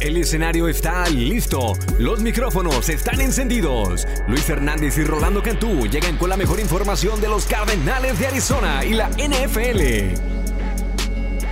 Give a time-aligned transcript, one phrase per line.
[0.00, 4.08] El escenario está listo, los micrófonos están encendidos.
[4.28, 8.82] Luis Hernández y Rolando Cantú llegan con la mejor información de los Cardenales de Arizona
[8.82, 10.18] y la NFL.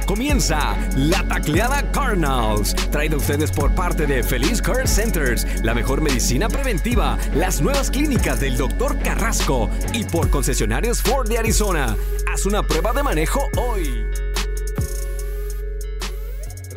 [0.06, 6.00] Comienza la tacleada Cardinals, traída a ustedes por parte de Feliz Care Centers, la mejor
[6.00, 8.98] medicina preventiva, las nuevas clínicas del Dr.
[9.00, 11.94] Carrasco y por concesionarios Ford de Arizona.
[12.32, 14.06] Haz una prueba de manejo hoy.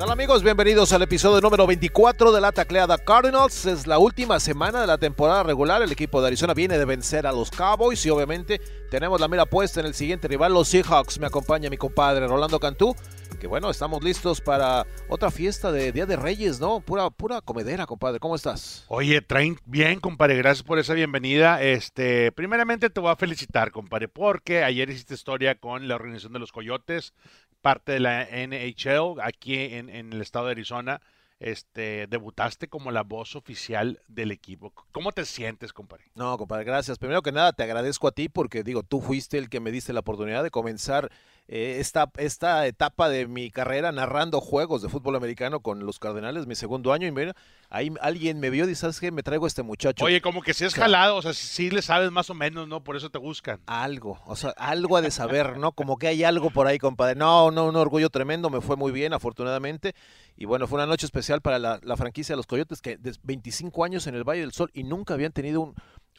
[0.03, 0.41] Hola amigos?
[0.41, 3.67] Bienvenidos al episodio número 24 de la tacleada Cardinals.
[3.67, 5.83] Es la última semana de la temporada regular.
[5.83, 9.45] El equipo de Arizona viene de vencer a los Cowboys y obviamente tenemos la mira
[9.45, 11.19] puesta en el siguiente rival, los Seahawks.
[11.19, 12.95] Me acompaña mi compadre Rolando Cantú.
[13.39, 16.79] Que bueno, estamos listos para otra fiesta de Día de Reyes, ¿no?
[16.79, 18.19] Pura, pura comedera, compadre.
[18.19, 18.85] ¿Cómo estás?
[18.87, 20.35] Oye, traen bien, compadre.
[20.35, 21.61] Gracias por esa bienvenida.
[21.61, 26.39] Este, primeramente te voy a felicitar, compadre, porque ayer hiciste historia con la organización de
[26.39, 27.13] los Coyotes
[27.61, 31.01] parte de la NHL aquí en, el estado de Arizona.
[31.39, 34.73] Este, debutaste como la voz oficial del equipo.
[34.91, 36.05] ¿Cómo te sientes, compadre?
[36.13, 36.99] No, compadre, gracias.
[36.99, 39.91] Primero que nada, te agradezco a ti porque, digo, tú fuiste el que me diste
[39.91, 41.11] la oportunidad de comenzar
[41.53, 46.47] eh, esta, esta etapa de mi carrera narrando juegos de fútbol americano con los Cardenales,
[46.47, 47.35] mi segundo año, y mira,
[47.69, 49.11] ahí alguien me vio y ¿sabes qué?
[49.11, 50.05] Me traigo a este muchacho.
[50.05, 52.85] Oye, como que si es jalado, o sea, si le sabes más o menos, ¿no?
[52.85, 53.59] Por eso te buscan.
[53.65, 55.73] Algo, o sea, algo ha de saber, ¿no?
[55.73, 57.15] Como que hay algo por ahí, compadre.
[57.15, 59.93] No, no, un orgullo tremendo, me fue muy bien, afortunadamente.
[60.37, 63.13] Y bueno, fue una noche especial para la, la franquicia de los Coyotes, que de
[63.23, 65.75] 25 años en el Valle del Sol y nunca habían tenido un,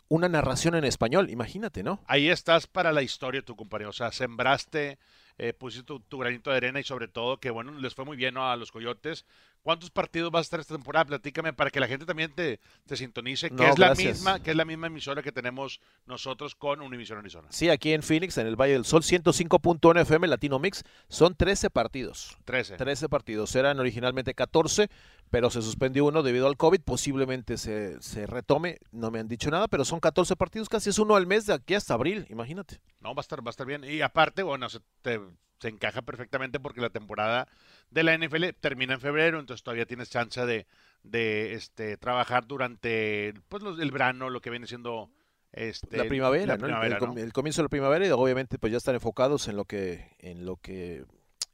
[0.09, 2.01] una narración en español, imagínate, ¿no?
[2.07, 3.89] Ahí estás para la historia, tu compañero.
[3.89, 4.99] O sea, sembraste
[5.39, 8.37] eh, pusiste tu, granito de arena y sobre todo que, bueno, les fue muy bien
[8.37, 9.27] a los Coyotes.
[9.63, 11.05] ¿Cuántos partidos vas a estar esta temporada?
[11.05, 14.57] Platícame para que la gente también te, te sintonice, que, es la misma, que es
[14.57, 17.47] la misma emisora que tenemos nosotros con Univision Arizona.
[17.51, 21.71] Sí, aquí en Phoenix, en el Valle del Sol, 105.1 FM Latino Mix, son 13
[21.71, 22.37] partidos.
[22.45, 22.77] 13.
[22.77, 23.55] 13 partidos.
[23.55, 24.89] Eran originalmente 14,
[25.31, 26.81] pero se suspendió uno debido al COVID.
[26.81, 30.99] Posiblemente se, se retome, no me han dicho nada, pero son 14 partidos, casi es
[30.99, 32.81] uno al mes de aquí hasta abril, imagínate.
[33.01, 33.85] No, va a estar, va a estar bien.
[33.85, 35.21] Y aparte, bueno, se, te,
[35.63, 37.47] se encaja perfectamente porque la temporada
[37.91, 40.67] de la NFL termina en febrero, entonces todavía tienes chance de,
[41.05, 45.09] de este, trabajar durante pues, los, el verano, lo que viene siendo
[45.53, 47.17] este, la primavera, la ¿no?
[47.17, 50.45] el, comienzo de la primavera y obviamente pues ya están enfocados en lo que en
[50.45, 51.05] lo que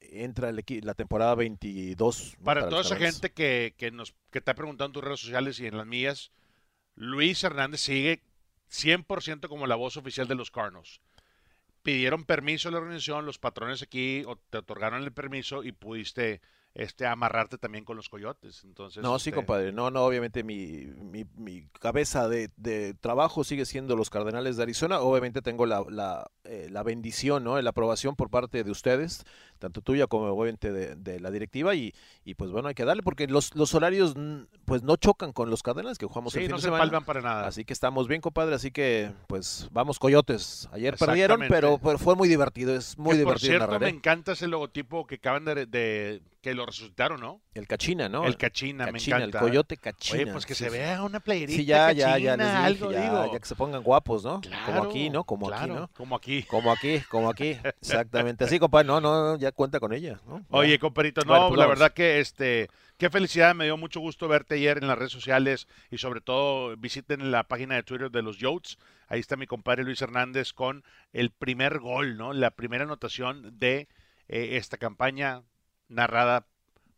[0.00, 2.36] entra el la temporada 22.
[2.42, 5.60] Para, para toda esa gente que, que, nos que está preguntando en tus redes sociales
[5.60, 6.32] y en las mías,
[6.94, 8.22] Luis Hernández sigue
[8.70, 11.02] 100% como la voz oficial de los Cardinals
[11.88, 16.43] pidieron permiso a la organización, los patrones aquí te otorgaron el permiso y pudiste
[16.75, 18.62] este amarrarte también con los coyotes.
[18.62, 19.31] Entonces, no, este...
[19.31, 19.72] sí, compadre.
[19.72, 24.65] No, no, obviamente mi, mi, mi cabeza de, de, trabajo sigue siendo los Cardenales de
[24.65, 25.00] Arizona.
[25.00, 27.59] Obviamente tengo la, la, eh, la bendición, ¿no?
[27.62, 29.25] La aprobación por parte de ustedes,
[29.58, 31.74] tanto tuya como obviamente de, de, la directiva.
[31.74, 34.14] Y, y pues bueno, hay que darle porque los, los horarios
[34.64, 37.00] pues no chocan con los Cardenales que jugamos sí, el fin no de se semana.
[37.00, 37.46] para nada.
[37.46, 38.54] Así que estamos bien, compadre.
[38.54, 40.69] Así que pues vamos coyotes.
[40.72, 42.74] Ayer perdieron, pero, pero, fue muy divertido.
[42.74, 43.32] Es muy que, divertido.
[43.32, 43.91] Por cierto, narrar, me ¿eh?
[43.91, 47.40] encanta ese logotipo que acaban de, de que lo resucitaron, ¿no?
[47.54, 48.25] El cachina, ¿no?
[48.25, 49.38] El cachina, cachina me encanta.
[49.38, 50.22] El coyote cachina.
[50.22, 50.76] Oye, pues que sí, se sí.
[50.76, 53.32] vea una playerita Sí, ya, cachina, ya, ya, les dije, algo ya, digo.
[53.32, 54.40] ya que se pongan guapos, ¿no?
[54.40, 55.25] Claro, como aquí, ¿no?
[55.25, 55.88] Como claro, aquí, ¿no?
[55.96, 56.42] Como aquí.
[56.44, 57.56] Como aquí, como aquí.
[57.80, 58.44] Exactamente.
[58.44, 60.44] Así, compadre, no, no, ya cuenta con ella, ¿no?
[60.50, 61.78] Oye, compadrito, no, Bueno, pues la vamos.
[61.78, 65.66] verdad que este, qué felicidad, me dio mucho gusto verte ayer en las redes sociales
[65.91, 68.78] y sobre todo visiten la página de Twitter de los Yotes.
[69.08, 72.32] Ahí está mi compadre Luis Hernández con el primer gol, ¿no?
[72.32, 73.88] La primera anotación de
[74.28, 75.42] eh, esta campaña
[75.88, 76.47] narrada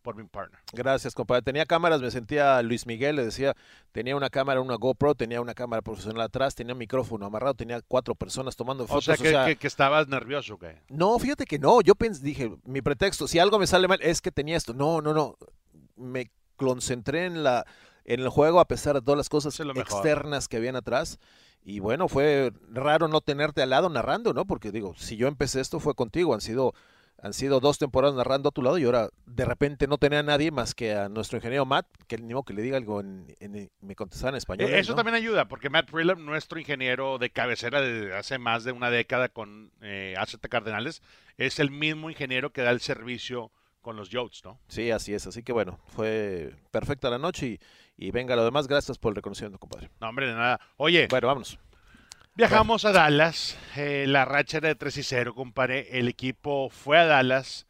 [0.02, 0.60] por mi partner.
[0.72, 1.42] Gracias, compadre.
[1.42, 3.54] Tenía cámaras, me sentía Luis Miguel, le decía,
[3.92, 7.80] tenía una cámara, una GoPro, tenía una cámara profesional atrás, tenía un micrófono amarrado, tenía
[7.86, 9.04] cuatro personas tomando O fotos.
[9.04, 10.80] sea, que, que, que estabas nervioso, ¿qué?
[10.88, 14.20] No, fíjate que no, yo pensé, dije, mi pretexto, si algo me sale mal es
[14.20, 14.74] que tenía esto.
[14.74, 15.36] No, no, no,
[15.96, 17.64] me concentré en la
[18.04, 21.18] en el juego a pesar de todas las cosas lo externas que habían atrás.
[21.62, 24.46] Y bueno, fue raro no tenerte al lado narrando, ¿no?
[24.46, 26.72] Porque digo, si yo empecé esto fue contigo, han sido
[27.22, 30.22] han sido dos temporadas narrando a tu lado y ahora de repente no tenía a
[30.22, 33.26] nadie más que a nuestro ingeniero Matt, que ni modo que le diga algo en,
[33.40, 34.70] en- me contestaba en español.
[34.70, 34.96] Eh, Eso ¿no?
[34.96, 39.28] también ayuda, porque Matt Prillam, nuestro ingeniero de cabecera de hace más de una década
[39.28, 40.14] con eh,
[40.48, 41.02] Cardenales,
[41.36, 43.50] es el mismo ingeniero que da el servicio
[43.80, 44.58] con los Yotes, ¿no?
[44.68, 45.26] Sí, así es.
[45.26, 47.46] Así que bueno, fue perfecta la noche
[47.98, 48.66] y, y venga lo demás.
[48.66, 49.90] Gracias por el reconocimiento, compadre.
[50.00, 50.60] No, hombre, de nada.
[50.76, 51.58] Oye, Bueno, vámonos.
[52.40, 55.98] Viajamos a Dallas, eh, la racha era de 3 y 0, compadre.
[55.98, 57.66] El equipo fue a Dallas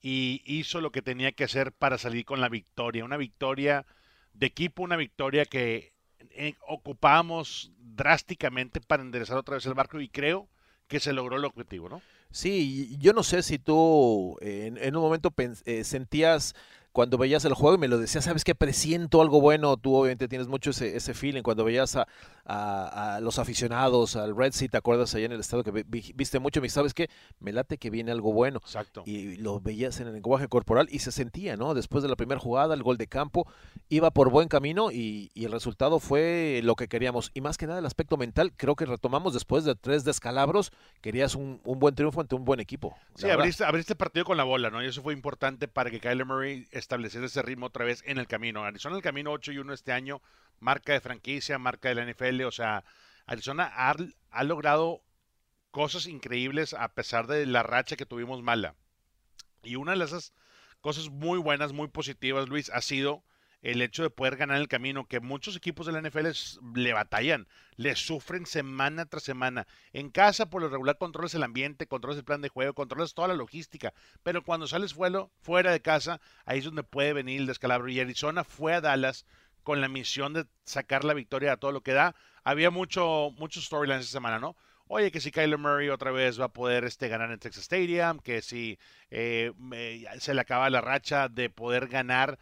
[0.00, 3.04] y hizo lo que tenía que hacer para salir con la victoria.
[3.04, 3.84] Una victoria
[4.32, 5.92] de equipo, una victoria que
[6.30, 10.48] eh, ocupábamos drásticamente para enderezar otra vez el barco y creo
[10.88, 12.00] que se logró el objetivo, ¿no?
[12.30, 15.34] Sí, yo no sé si tú eh, en, en un momento
[15.66, 16.54] eh, sentías
[16.94, 20.28] cuando veías el juego y me lo decías, sabes que presiento algo bueno, tú obviamente
[20.28, 22.06] tienes mucho ese, ese feeling, cuando veías a,
[22.46, 26.60] a, los aficionados, al Red Sea, ¿te acuerdas allá en el estado que viste mucho?
[26.60, 27.10] Me sabes que
[27.40, 28.60] me late que viene algo bueno.
[28.62, 29.02] Exacto.
[29.06, 31.74] Y lo veías en el lenguaje corporal y se sentía, ¿no?
[31.74, 33.48] Después de la primera jugada, el gol de campo,
[33.88, 37.32] iba por buen camino y, y el resultado fue lo que queríamos.
[37.34, 40.70] Y más que nada el aspecto mental, creo que retomamos después de tres descalabros,
[41.00, 42.96] querías un, un buen triunfo ante un buen equipo.
[43.16, 44.80] Sí, abriste, abriste, partido con la bola, ¿no?
[44.80, 48.26] Y eso fue importante para que Kyler Murray estableciera ese ritmo otra vez en el
[48.26, 48.64] camino.
[48.64, 50.22] Arizona el camino 8 y 1 este año,
[50.60, 52.84] marca de franquicia, marca de la NFL, o sea,
[53.26, 53.94] Arizona ha,
[54.30, 55.02] ha logrado
[55.70, 58.76] cosas increíbles a pesar de la racha que tuvimos mala.
[59.62, 60.32] Y una de esas
[60.80, 63.24] cosas muy buenas, muy positivas, Luis, ha sido
[63.64, 66.28] el hecho de poder ganar el camino, que muchos equipos de la NFL
[66.74, 69.66] le batallan, le sufren semana tras semana.
[69.94, 73.28] En casa, por lo regular, controlas el ambiente, controlas el plan de juego, controlas toda
[73.28, 77.88] la logística, pero cuando sales fuera de casa, ahí es donde puede venir el descalabro.
[77.88, 79.24] Y Arizona fue a Dallas
[79.62, 82.14] con la misión de sacar la victoria a todo lo que da.
[82.44, 84.56] Había mucho, muchos storylines esta semana, ¿no?
[84.88, 88.18] Oye, que si Kyler Murray otra vez va a poder este, ganar en Texas Stadium,
[88.18, 88.78] que si
[89.10, 89.52] eh,
[90.18, 92.38] se le acaba la racha de poder ganar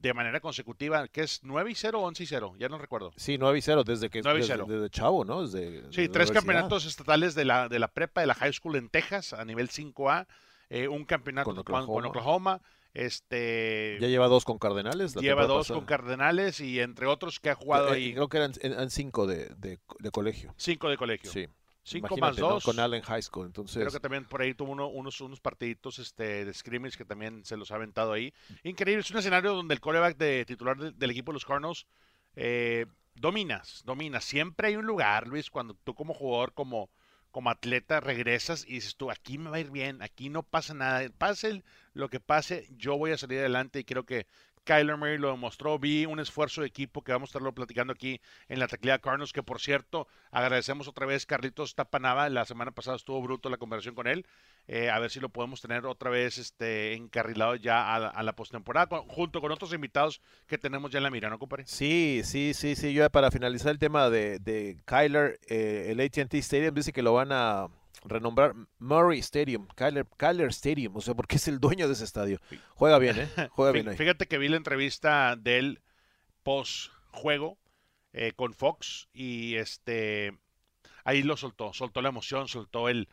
[0.00, 3.12] de manera consecutiva, que es 9 y 0 o 11 y 0, ya no recuerdo.
[3.16, 5.46] Sí, 9 y 0 desde que desde, chavo, ¿no?
[5.46, 8.88] Desde, sí, tres campeonatos estatales de la, de la prepa, de la high school en
[8.88, 10.26] Texas a nivel 5A,
[10.70, 12.60] eh, un campeonato con Oklahoma.
[12.94, 15.14] Este, ya lleva dos con Cardenales.
[15.14, 18.14] lleva dos con Cardenales y entre otros que ha jugado eh, ahí.
[18.14, 19.78] Creo que eran, eran cinco de, de,
[20.10, 20.54] colegio.
[20.56, 21.30] Cinco de colegio.
[21.30, 21.46] Sí.
[21.88, 22.64] 5 más 2.
[22.64, 23.46] Con Allen High School.
[23.46, 23.76] Entonces...
[23.76, 27.56] Creo que también por ahí tuvo unos, unos partiditos este, de scrimmage que también se
[27.56, 28.32] los ha aventado ahí.
[28.62, 29.00] Increíble.
[29.00, 31.86] Es un escenario donde el coreback de titular del equipo de los Cardinals
[32.36, 34.24] eh, dominas, dominas.
[34.24, 36.90] Siempre hay un lugar, Luis, cuando tú como jugador, como,
[37.30, 40.74] como atleta, regresas y dices tú, aquí me va a ir bien, aquí no pasa
[40.74, 41.08] nada.
[41.18, 41.62] Pase
[41.94, 44.26] lo que pase, yo voy a salir adelante y creo que
[44.68, 45.78] Kyler Murray lo demostró.
[45.78, 48.20] Vi un esfuerzo de equipo que vamos a estarlo platicando aquí
[48.50, 52.28] en la teclea Cardinals, que por cierto, agradecemos otra vez Carlitos Tapanava.
[52.28, 54.26] La semana pasada estuvo bruto la conversación con él.
[54.66, 59.02] Eh, a ver si lo podemos tener otra vez este, encarrilado ya a, la postemporada,
[59.08, 61.64] junto con otros invitados que tenemos ya en la mira, ¿no, compadre?
[61.66, 62.92] Sí, sí, sí, sí.
[62.92, 67.14] Yo para finalizar el tema de, de Kyler, eh, el ATT Stadium dice que lo
[67.14, 67.68] van a
[68.04, 70.06] renombrar Murray Stadium, Kyler,
[70.50, 72.38] Stadium, o sea, porque es el dueño de ese estadio.
[72.74, 73.28] Juega bien, ¿eh?
[73.50, 73.96] Juega bien ahí.
[73.96, 75.82] Fíjate que vi la entrevista del
[76.42, 77.58] post juego
[78.12, 80.38] eh, con Fox y este
[81.04, 83.08] ahí lo soltó, soltó la emoción, soltó el,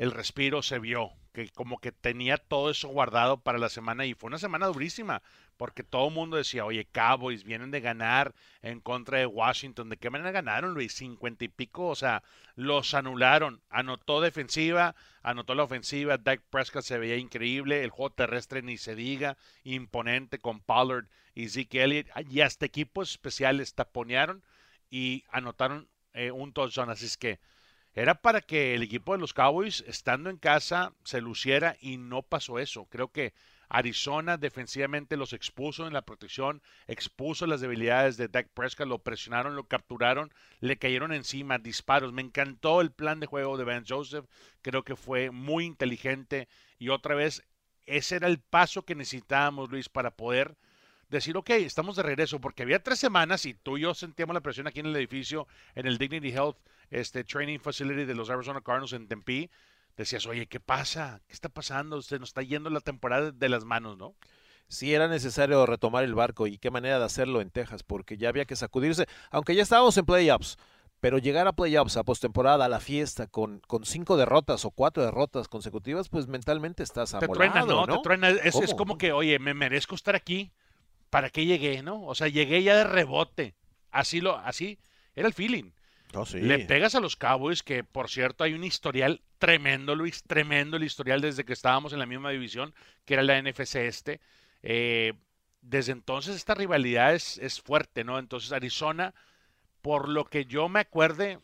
[0.00, 4.14] el respiro, se vio que como que tenía todo eso guardado para la semana y
[4.14, 5.20] fue una semana durísima
[5.58, 9.90] porque todo el mundo decía, oye, Cowboys vienen de ganar en contra de Washington.
[9.90, 10.94] ¿De qué manera ganaron, Luis?
[10.94, 12.22] Cincuenta y pico, o sea,
[12.54, 13.60] los anularon.
[13.68, 16.16] Anotó defensiva, anotó la ofensiva.
[16.16, 17.84] Dak Prescott se veía increíble.
[17.84, 22.06] El juego terrestre ni se diga, imponente con Pollard y Zeke Elliott.
[22.30, 24.42] Y hasta equipos especiales taponearon
[24.88, 26.88] y anotaron eh, un touchdown.
[26.88, 27.38] Así es que
[28.00, 32.22] era para que el equipo de los Cowboys, estando en casa, se luciera y no
[32.22, 32.86] pasó eso.
[32.86, 33.34] Creo que
[33.68, 39.54] Arizona defensivamente los expuso en la protección, expuso las debilidades de Dak Prescott, lo presionaron,
[39.54, 42.14] lo capturaron, le cayeron encima disparos.
[42.14, 44.24] Me encantó el plan de juego de Ben Joseph,
[44.62, 46.48] creo que fue muy inteligente
[46.78, 47.44] y otra vez
[47.84, 50.56] ese era el paso que necesitábamos, Luis, para poder
[51.10, 54.40] decir, ok, estamos de regreso, porque había tres semanas y tú y yo sentíamos la
[54.40, 56.56] presión aquí en el edificio, en el Dignity Health
[56.90, 59.50] este, Training Facility de los Arizona Cardinals en Tempe,
[59.96, 61.20] decías, oye, ¿qué pasa?
[61.26, 62.02] ¿Qué está pasando?
[62.02, 64.14] Se nos está yendo la temporada de las manos, ¿no?
[64.68, 68.28] Sí, era necesario retomar el barco y qué manera de hacerlo en Texas, porque ya
[68.28, 70.58] había que sacudirse, aunque ya estábamos en playoffs,
[71.00, 75.02] pero llegar a playoffs, a postemporada, a la fiesta, con, con cinco derrotas o cuatro
[75.02, 77.86] derrotas consecutivas, pues mentalmente estás amolado, Te truena, ¿no?
[77.86, 78.28] Te truena.
[78.28, 80.52] Es, es, como que, oye, me merezco estar aquí.
[81.08, 82.04] ¿Para qué llegué, no?
[82.04, 83.54] O sea, llegué ya de rebote.
[83.90, 84.78] Así lo, así
[85.16, 85.72] era el feeling.
[86.14, 90.76] Oh, Le pegas a los Cowboys, que por cierto hay un historial tremendo, Luis, tremendo
[90.76, 92.74] el historial desde que estábamos en la misma división,
[93.04, 94.20] que era la NFC este.
[94.62, 95.14] Eh,
[95.62, 98.18] desde entonces esta rivalidad es, es fuerte, ¿no?
[98.18, 99.14] Entonces Arizona,
[99.82, 101.38] por lo que yo me acuerde,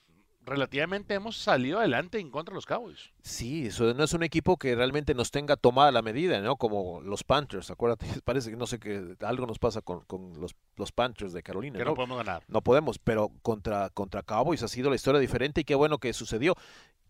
[0.46, 3.10] relativamente hemos salido adelante en contra de los Cowboys.
[3.22, 6.56] Sí, eso no es un equipo que realmente nos tenga tomada la medida, ¿no?
[6.56, 10.04] Como los Panthers, acuérdate, parece que no sé que algo nos pasa con,
[10.38, 11.78] los, los, Panthers de Carolina.
[11.78, 11.94] Que ¿no?
[11.94, 12.44] podemos ganar.
[12.48, 16.12] No podemos, pero contra, contra Cowboys ha sido la historia diferente y qué bueno que
[16.12, 16.54] sucedió.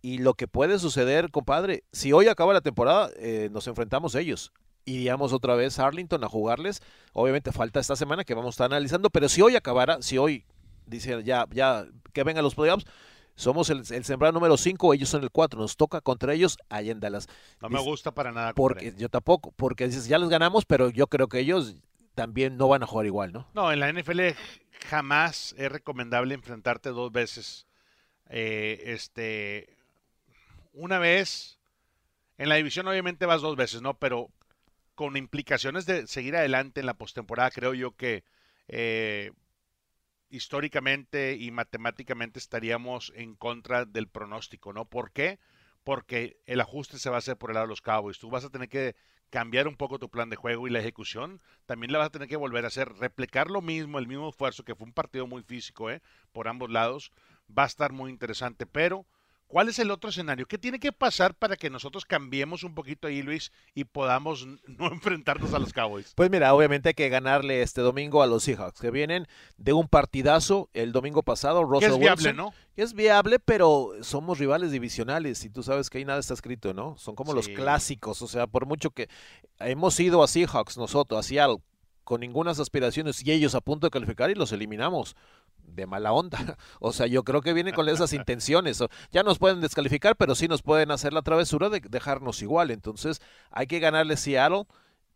[0.00, 4.20] Y lo que puede suceder, compadre, si hoy acaba la temporada, eh, nos enfrentamos a
[4.20, 4.52] ellos.
[4.84, 6.80] Iríamos otra vez a Arlington a jugarles.
[7.12, 10.44] Obviamente falta esta semana que vamos a estar analizando, pero si hoy acabara, si hoy
[10.86, 12.86] dice ya, ya que vengan los playoffs,
[13.36, 16.90] somos el, el sembrado número 5, ellos son el 4, nos toca contra ellos allá
[16.90, 17.28] en Dallas.
[17.60, 18.54] No me gusta para nada.
[18.54, 21.76] Porque yo tampoco, porque dices, ya les ganamos, pero yo creo que ellos
[22.14, 23.46] también no van a jugar igual, ¿no?
[23.54, 24.20] No, en la NFL
[24.88, 27.66] jamás es recomendable enfrentarte dos veces.
[28.28, 29.76] Eh, este,
[30.72, 31.58] una vez,
[32.38, 33.98] en la división obviamente vas dos veces, ¿no?
[33.98, 34.30] Pero
[34.94, 38.24] con implicaciones de seguir adelante en la postemporada, creo yo que
[38.68, 39.30] eh,
[40.28, 44.84] históricamente y matemáticamente estaríamos en contra del pronóstico, ¿no?
[44.84, 45.38] ¿Por qué?
[45.84, 48.18] Porque el ajuste se va a hacer por el lado de los Cowboys.
[48.18, 48.96] Tú vas a tener que
[49.30, 52.28] cambiar un poco tu plan de juego y la ejecución también la vas a tener
[52.28, 52.92] que volver a hacer.
[52.94, 56.02] Replicar lo mismo, el mismo esfuerzo, que fue un partido muy físico, ¿eh?
[56.32, 57.12] Por ambos lados.
[57.56, 59.06] Va a estar muy interesante, pero
[59.46, 60.46] ¿cuál es el otro escenario?
[60.46, 64.86] ¿Qué tiene que pasar para que nosotros cambiemos un poquito ahí, Luis, y podamos no
[64.88, 66.12] enfrentarnos a los Cowboys?
[66.14, 69.26] Pues mira, obviamente hay que ganarle este domingo a los Seahawks, que vienen
[69.56, 71.64] de un partidazo el domingo pasado.
[71.64, 72.36] Russell es viable, Wilson.
[72.36, 72.54] ¿no?
[72.76, 76.96] Es viable, pero somos rivales divisionales y tú sabes que ahí nada está escrito, ¿no?
[76.98, 79.08] Son como los clásicos, o sea, por mucho que
[79.58, 81.58] hemos ido a Seahawks nosotros, a Seattle,
[82.06, 85.16] con ninguna aspiraciones y ellos a punto de calificar y los eliminamos
[85.58, 86.38] de mala onda.
[86.78, 88.82] O sea, yo creo que vienen con esas intenciones.
[89.10, 92.70] Ya nos pueden descalificar, pero sí nos pueden hacer la travesura de dejarnos igual.
[92.70, 93.20] Entonces,
[93.50, 94.66] hay que ganarle Seattle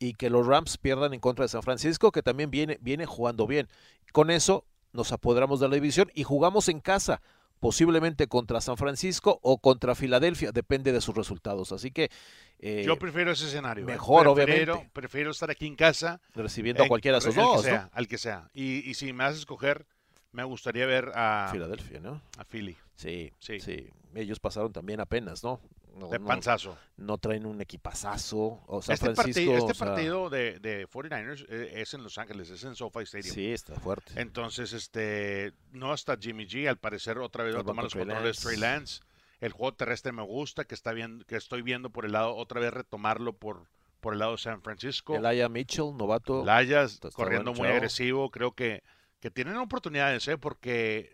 [0.00, 3.46] y que los Rams pierdan en contra de San Francisco, que también viene, viene jugando
[3.46, 3.68] bien.
[4.12, 7.22] Con eso nos apoderamos de la división y jugamos en casa,
[7.60, 11.70] posiblemente contra San Francisco o contra Filadelfia, depende de sus resultados.
[11.72, 12.10] Así que
[12.58, 13.84] eh, Yo prefiero ese escenario.
[13.84, 13.86] ¿eh?
[13.86, 14.90] mejor, Prefiero- obviamente.
[14.92, 16.20] Prefiero estar aquí en casa.
[16.34, 17.90] recibiendo a cualquiera de esos al que dos, sea, ¿no?
[17.92, 18.50] Al que sea.
[18.54, 19.86] Y, y si me haces escoger,
[20.32, 22.22] me gustaría ver a, Filadelfia, ¿no?
[22.38, 22.76] a Philly.
[22.94, 23.60] Sí, Sí.
[23.60, 25.60] sí, Ellos pasaron también apenas, ¿no?
[25.96, 26.78] No, De panzazo.
[26.96, 28.62] no traen un equipazazo.
[28.66, 32.04] O San este Francisco, partido, este o sea, partido de, de 49ers eh, es en
[32.04, 33.34] Los Ángeles, es en SoFi Stadium.
[33.34, 34.12] Sí, está fuerte.
[34.20, 38.38] Entonces, este, no está Jimmy G, al parecer otra vez va a tomar los controles.
[38.38, 39.00] Trey Lance.
[39.40, 42.60] El juego terrestre me gusta, que está bien, que estoy viendo por el lado, otra
[42.60, 43.64] vez retomarlo por,
[44.00, 45.16] por el lado de San Francisco.
[45.16, 46.44] Elijah Mitchell, novato.
[46.60, 48.82] Está corriendo bueno, muy agresivo, creo que,
[49.20, 50.38] que tienen oportunidades, ¿eh?
[50.38, 51.12] porque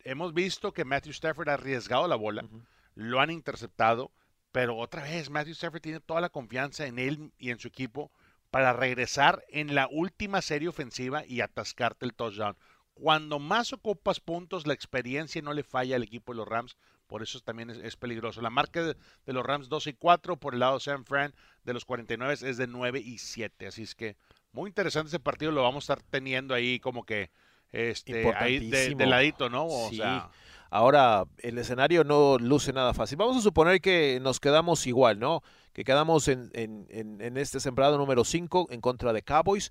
[0.00, 2.48] hemos visto que Matthew Stafford ha arriesgado la bola,
[2.94, 4.10] lo han interceptado,
[4.52, 8.10] pero otra vez Matthew Stafford tiene toda la confianza en él y en su equipo
[8.50, 12.56] para regresar en la última serie ofensiva y atascarte el touchdown.
[12.94, 17.22] Cuando más ocupas puntos, la experiencia no le falla al equipo de los Rams, por
[17.22, 18.40] eso también es, es peligroso.
[18.40, 21.34] La marca de, de los Rams 12 y 4, por el lado de San Fran
[21.64, 24.16] de los 49 es de 9 y 7, así es que
[24.56, 27.30] muy interesante ese partido, lo vamos a estar teniendo ahí como que
[27.70, 29.66] este ahí de, ladito, ¿no?
[29.66, 29.96] O Sí.
[29.98, 30.30] sea,
[30.68, 33.16] Ahora, el escenario no luce nada fácil.
[33.16, 35.42] Vamos a suponer que nos quedamos igual, ¿no?
[35.72, 39.70] Que quedamos en, en- en- en este sembrado número 5 en contra de Cowboys.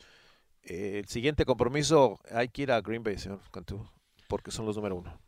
[0.63, 3.85] Eh, el siguiente compromiso hay que ir a Green Bay, señor Cantú,
[4.29, 5.19] porque son los número uno.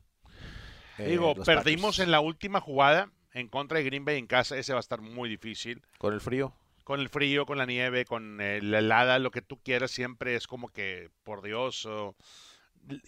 [1.00, 2.00] Eh, digo, perdimos Packers.
[2.00, 5.02] en la última jugada en contra de Green Bay en casa, ese va a estar
[5.02, 5.84] muy difícil.
[6.00, 6.54] Con el frío.
[6.88, 10.48] Con el frío, con la nieve, con la helada, lo que tú quieras siempre es
[10.48, 11.86] como que, por Dios,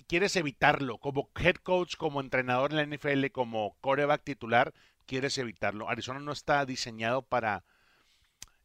[0.06, 0.98] quieres evitarlo.
[0.98, 4.74] Como head coach, como entrenador en la NFL, como coreback titular,
[5.06, 5.88] quieres evitarlo.
[5.88, 7.64] Arizona no está diseñado para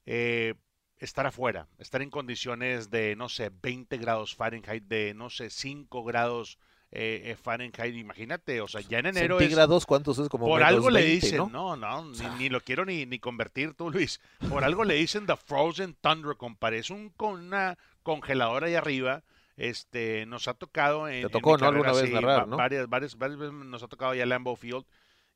[0.04, 0.54] eh,
[0.98, 6.02] estar afuera, estar en condiciones de, no sé, 20 grados Fahrenheit, de, no sé, 5
[6.02, 6.58] grados
[6.92, 7.94] eh, eh, Fahrenheit.
[7.96, 9.40] Imagínate, o sea, ya en enero es...
[9.42, 10.28] Centígrados, ¿cuántos es?
[10.28, 11.48] Como Por menos algo le 20, dicen, ¿no?
[11.48, 14.20] no, no, ni, ni lo quiero ni, ni convertir tú, Luis.
[14.48, 16.78] Por algo le dicen The Frozen Thunder, compadre.
[16.78, 19.22] Es un, con una congeladora ahí arriba.
[19.56, 21.66] Este, nos ha tocado en, Te tocó, ¿no?
[21.68, 22.56] Alguna vez sí, narrar, ¿no?
[22.56, 24.84] Varias, varias, varias veces nos ha tocado ya Lambeau Field.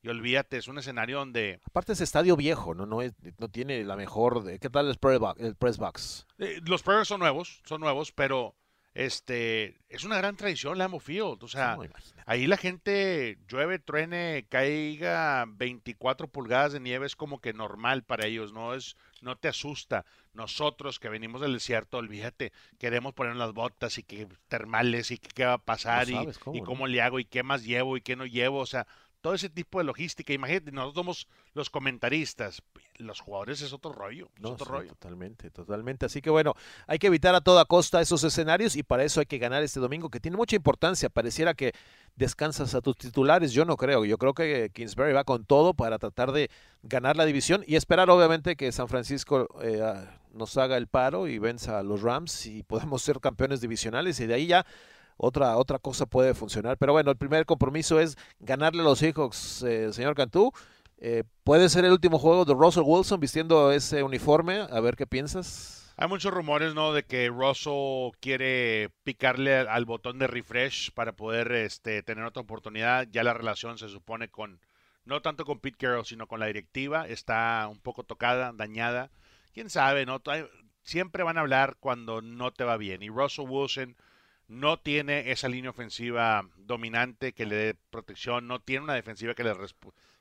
[0.01, 2.85] Y olvídate, es un escenario donde Aparte es estadio viejo, ¿no?
[2.85, 4.43] No, es- no tiene la mejor...
[4.43, 5.41] de- ¿Qué tal el press box?
[5.41, 6.25] El press box?
[6.37, 8.55] eh, los Prairies son nuevos, son nuevos, pero
[8.93, 11.43] este es una gran tradición Lambeau Field.
[11.43, 11.83] O sea, No.
[12.25, 18.27] Ahí la gente llueve, truene, caiga 24 pulgadas de nieve es como que normal para
[18.27, 20.05] ellos, no es, no te asusta.
[20.33, 25.29] Nosotros que venimos del desierto, olvídate, queremos poner las botas y que termales y que
[25.29, 26.65] qué va a pasar No y, sabes cómo, y ¿no?
[26.67, 28.85] cómo le hago y qué más llevo y qué no llevo, o sea,
[29.21, 30.33] todo ese tipo de logística.
[30.33, 32.61] Imagínate, nosotros somos los comentaristas,
[32.97, 34.89] los jugadores es otro rollo, es No, otro sí, rollo.
[34.89, 36.05] totalmente, totalmente.
[36.05, 36.53] Así que bueno,
[36.87, 39.79] hay que evitar a toda costa esos escenarios y para eso hay que ganar este
[39.79, 41.09] domingo, que tiene mucha importancia.
[41.09, 41.73] Pareciera que
[42.15, 44.05] descansas a tus titulares, yo no creo.
[44.05, 46.49] Yo creo que Kingsbury va con todo para tratar de
[46.83, 51.27] ganar la división y esperar obviamente que San Francisco eh, ah, nos haga el paro
[51.27, 54.65] y venza a los Rams y podemos ser campeones divisionales y de ahí ya
[55.21, 56.77] otra, otra cosa puede funcionar.
[56.77, 60.51] Pero bueno, el primer compromiso es ganarle a los Seahawks, eh, señor Cantú.
[60.97, 64.65] Eh, puede ser el último juego de Russell Wilson vistiendo ese uniforme.
[64.71, 65.93] A ver qué piensas.
[65.97, 66.93] Hay muchos rumores, ¿no?
[66.93, 73.05] De que Russell quiere picarle al botón de refresh para poder este, tener otra oportunidad.
[73.11, 74.61] Ya la relación se supone con,
[75.03, 79.11] no tanto con Pete Carroll, sino con la directiva, está un poco tocada, dañada.
[79.53, 80.21] Quién sabe, ¿no?
[80.81, 83.03] Siempre van a hablar cuando no te va bien.
[83.03, 83.97] Y Russell Wilson
[84.49, 89.43] no tiene esa línea ofensiva dominante que le dé protección, no tiene una defensiva que
[89.43, 89.55] le,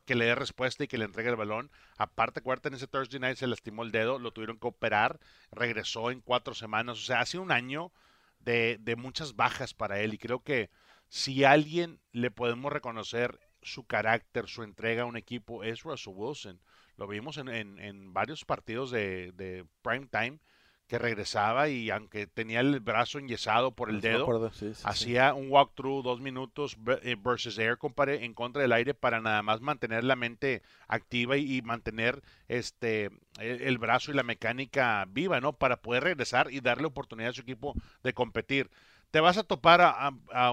[0.04, 1.70] que le dé respuesta y que le entregue el balón.
[1.96, 5.18] Aparte, cuarta en ese Thursday night se lastimó el dedo, lo tuvieron que operar,
[5.50, 6.98] regresó en cuatro semanas.
[6.98, 7.90] O sea, hace un año
[8.38, 10.68] de, de muchas bajas para él y creo que
[11.08, 16.60] si alguien le podemos reconocer su carácter, su entrega a un equipo es Russell Wilson.
[16.98, 20.38] Lo vimos en, en, varios partidos de, de prime time
[20.88, 24.50] que regresaba y aunque tenía el brazo enyesado por el dedo,
[24.84, 29.42] hacía un walkthrough dos minutos eh, versus air compare, en contra del aire para nada
[29.42, 35.52] más mantener la mente activa y, mantener este el, brazo y la mecánica viva, ¿no?
[35.52, 38.70] Para poder regresar y darle oportunidad a su equipo de competir.
[39.10, 40.12] Te vas a topar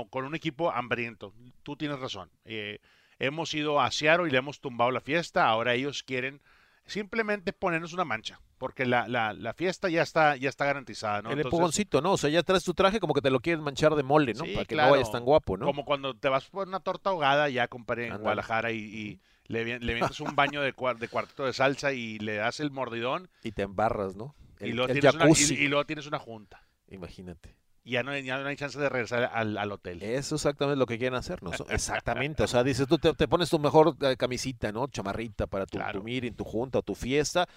[0.09, 1.33] con un equipo hambriento.
[1.63, 2.29] Tú tienes razón.
[2.43, 2.79] Eh,
[3.19, 5.47] hemos ido a Seattle y le hemos tumbado la fiesta.
[5.47, 6.41] Ahora ellos quieren
[6.85, 11.31] simplemente ponernos una mancha, porque la, la, la, fiesta ya está, ya está garantizada, ¿no?
[11.31, 12.13] El empujoncito, ¿no?
[12.13, 14.45] O sea, ya traes tu traje como que te lo quieres manchar de mole, ¿no?
[14.53, 15.65] Para que no vayas tan guapo, ¿no?
[15.65, 19.93] Como cuando te vas por una torta ahogada, ya comparé en Guadalajara y, le, le
[19.93, 23.29] vienes un baño de, de cuartito de salsa y le das el mordidón.
[23.43, 24.35] Y te embarras, ¿no?
[24.59, 26.65] y, luego y luego tienes una junta.
[26.87, 30.01] Imagínate y ya no, hay chance de regresar al, hotel.
[30.01, 31.51] Eso es exactamente lo que quieren hacer, ¿no?
[31.69, 32.41] Exactamente.
[32.41, 34.87] O sea, dices, tú te, pones tu mejor eh, camisita, ¿no?
[34.87, 37.47] Chamarrita para tu, tu en tu junta o tu fiesta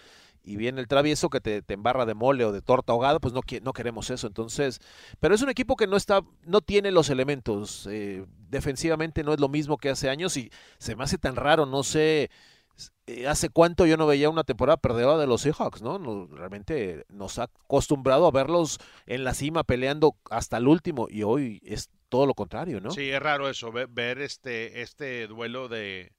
[0.44, 3.40] y viene el travieso que te, embarra de mole o de torta ahogada, pues no,
[3.62, 4.26] no queremos eso.
[4.26, 4.80] Entonces,
[5.18, 7.88] pero es un equipo que no está, no tiene los elementos.
[7.90, 11.64] Eh, defensivamente no es lo mismo que hace años y se me hace tan raro,
[11.64, 12.30] no sé
[13.26, 16.26] hace cuánto yo no veía una temporada perdedora de los Seahawks, ¿no?
[16.28, 21.61] Realmente nos ha acostumbrado a verlos en la cima peleando hasta el último y hoy
[21.64, 22.90] es todo lo contrario, ¿no?
[22.90, 26.12] Sí, es raro eso, ver, este, este duelo de,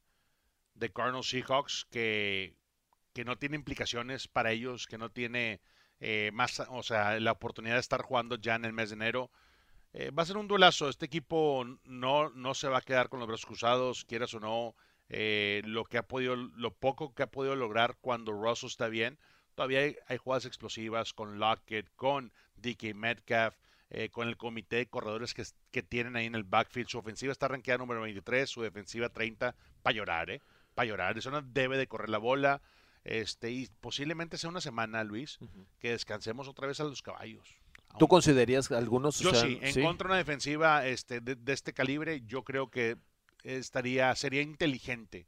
[0.74, 2.56] de Cardinals Seahawks que,
[3.14, 5.62] que no tiene implicaciones para ellos, que no tiene
[6.00, 9.32] eh, más, o sea, la oportunidad de estar jugando ya en el mes de enero.
[9.92, 13.20] Eh, va a ser un duelazo, este equipo no, no se va a quedar con
[13.20, 14.76] los brazos cruzados, quieras o no
[15.10, 19.18] eh, lo que ha podido, lo poco que ha podido lograr cuando Russell está bien.
[19.56, 23.56] Todavía hay, jugadas explosivas con Lockett, con DK Metcalf,
[23.90, 26.88] eh, con el comité de corredores que, que, tienen ahí en el backfield.
[26.88, 30.42] Su ofensiva está rankeada número 23, su defensiva 30, para llorar, ¿eh?
[30.76, 31.10] Para llorar.
[31.10, 32.62] Arizona debe de correr la bola.
[33.04, 35.40] Este, y posiblemente sea una semana, Luis,
[35.80, 37.56] que descansemos otra vez a los caballos.
[37.98, 39.20] ¿Tú considerarías algunos?
[39.20, 42.98] Yo sí, en contra de una defensiva este, de, este calibre, yo creo que
[43.44, 45.28] estaría, sería inteligente,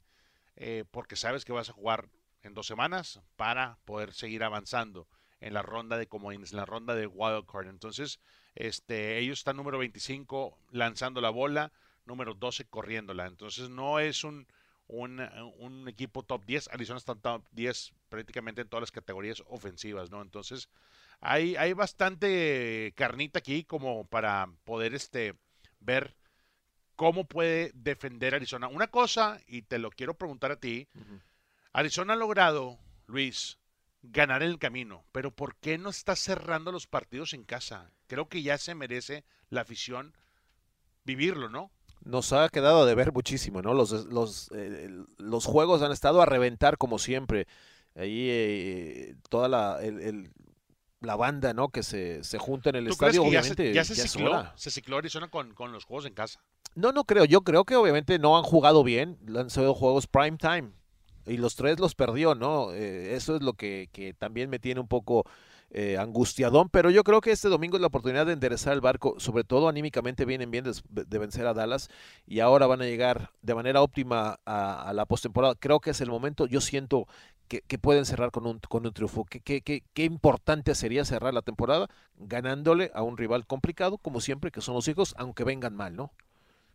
[0.56, 2.08] eh, porque sabes que vas a jugar
[2.42, 5.08] en dos semanas para poder seguir avanzando
[5.40, 7.68] en la ronda de comodines, en la ronda de wildcard.
[7.68, 8.20] Entonces,
[8.54, 11.72] este, ellos están número 25 lanzando la bola,
[12.04, 13.26] número 12 corriéndola.
[13.26, 14.46] Entonces, no es un,
[14.86, 16.68] un, equipo top 10.
[16.68, 20.22] Arizona está top 10 prácticamente en todas las categorías ofensivas, ¿no?
[20.22, 20.68] Entonces,
[21.20, 25.34] hay, hay bastante carnita aquí como para poder este,
[25.80, 26.14] ver
[27.02, 28.68] cómo puede defender Arizona.
[28.68, 30.86] Una cosa, y te lo quiero preguntar a ti,
[31.72, 33.58] Arizona ha logrado, Luis,
[34.04, 37.90] ganar el camino, pero ¿por qué no está cerrando los partidos en casa?
[38.06, 40.14] Creo que ya se merece la afición
[41.02, 41.72] vivirlo, ¿no?
[42.04, 43.74] Nos ha quedado de ver muchísimo, ¿no?
[43.74, 44.88] Los, los, eh,
[45.18, 47.48] los juegos han estado a reventar como siempre.
[47.96, 49.80] Ahí eh, toda la,
[51.02, 51.68] la banda, ¿no?
[51.68, 53.72] Que se, se junta en el estadio, obviamente.
[53.72, 56.40] Ya se, cicló, se cicló Arizona con, con los juegos en casa.
[56.74, 57.24] No, no creo.
[57.24, 59.18] Yo creo que obviamente no han jugado bien.
[59.36, 60.72] Han sido juegos prime time.
[61.26, 62.72] Y los tres los perdió, ¿no?
[62.72, 65.24] Eh, eso es lo que, que, también me tiene un poco
[65.70, 66.68] eh, angustiadón.
[66.68, 69.14] Pero yo creo que este domingo es la oportunidad de enderezar el barco.
[69.18, 71.90] Sobre todo anímicamente vienen bien de, vencer a Dallas.
[72.26, 75.54] Y ahora van a llegar de manera óptima a, a la postemporada.
[75.54, 76.46] Creo que es el momento.
[76.46, 77.06] Yo siento
[77.60, 79.24] que, pueden cerrar con un, con un triunfo.
[79.24, 84.20] ¿Qué, qué, qué, qué importante sería cerrar la temporada ganándole a un rival complicado, como
[84.20, 86.12] siempre, que son los hijos, aunque vengan mal, ¿no?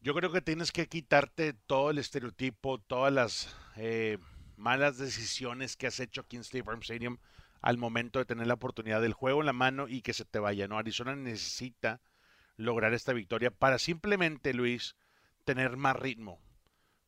[0.01, 4.19] Yo creo que tienes que quitarte todo el estereotipo, todas las eh,
[4.55, 7.17] malas decisiones que has hecho aquí en State Farm Stadium
[7.61, 10.39] al momento de tener la oportunidad del juego en la mano y que se te
[10.39, 10.67] vaya.
[10.67, 10.77] ¿no?
[10.77, 11.99] Arizona necesita
[12.55, 14.95] lograr esta victoria para simplemente, Luis,
[15.43, 16.39] tener más ritmo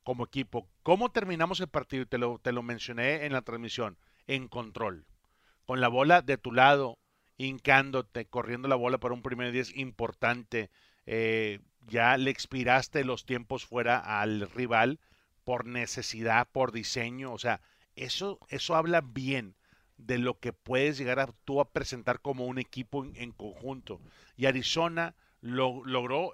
[0.09, 0.67] como equipo.
[0.81, 2.07] ¿Cómo terminamos el partido?
[2.07, 3.95] Te lo, te lo mencioné en la transmisión.
[4.25, 5.05] En control.
[5.67, 6.97] Con la bola de tu lado,
[7.37, 10.71] hincándote, corriendo la bola para un primer 10 importante.
[11.05, 14.99] Eh, ya le expiraste los tiempos fuera al rival
[15.43, 17.61] por necesidad, por diseño, o sea,
[17.95, 19.53] eso, eso habla bien
[19.97, 24.01] de lo que puedes llegar a tú a presentar como un equipo en, conjunto.
[24.37, 26.33] Y Arizona lo, logró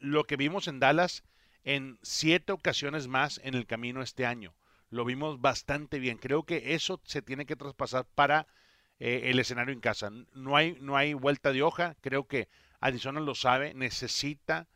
[0.00, 1.24] lo que vimos en Dallas
[1.66, 4.54] en siete ocasiones más en el camino este año.
[4.88, 6.16] Lo vimos bastante bien.
[6.16, 8.46] Creo que eso se tiene que traspasar para
[9.00, 10.10] eh, el escenario en casa.
[10.32, 11.96] No hay, no hay vuelta de hoja.
[12.00, 12.48] Creo que
[12.78, 13.74] Arizona lo sabe.
[13.74, 14.68] Necesita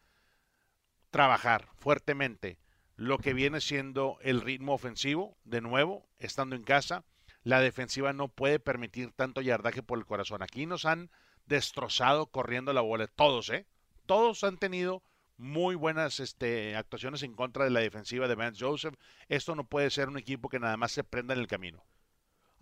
[1.13, 2.59] trabajar fuertemente
[2.97, 7.05] lo que viene siendo el ritmo ofensivo, de nuevo, estando en casa.
[7.45, 10.43] La defensiva no puede permitir tanto yardaje por el corazón.
[10.43, 11.09] Aquí nos han
[11.47, 13.07] destrozado corriendo la bola.
[13.07, 13.65] Todos, ¿eh?
[14.07, 15.05] Todos han tenido
[15.41, 18.95] muy buenas este, actuaciones en contra de la defensiva de Vance Joseph.
[19.29, 21.83] Esto no puede ser un equipo que nada más se prenda en el camino.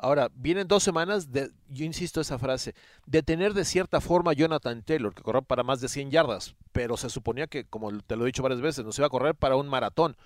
[0.01, 4.85] Ahora, vienen dos semanas, de, yo insisto esa frase, de tener de cierta forma Jonathan
[4.85, 8.23] Taylor, que corrió para más de 100 yardas, pero se suponía que, como te lo
[8.23, 10.17] he dicho varias veces, nos iba a correr para un maratón,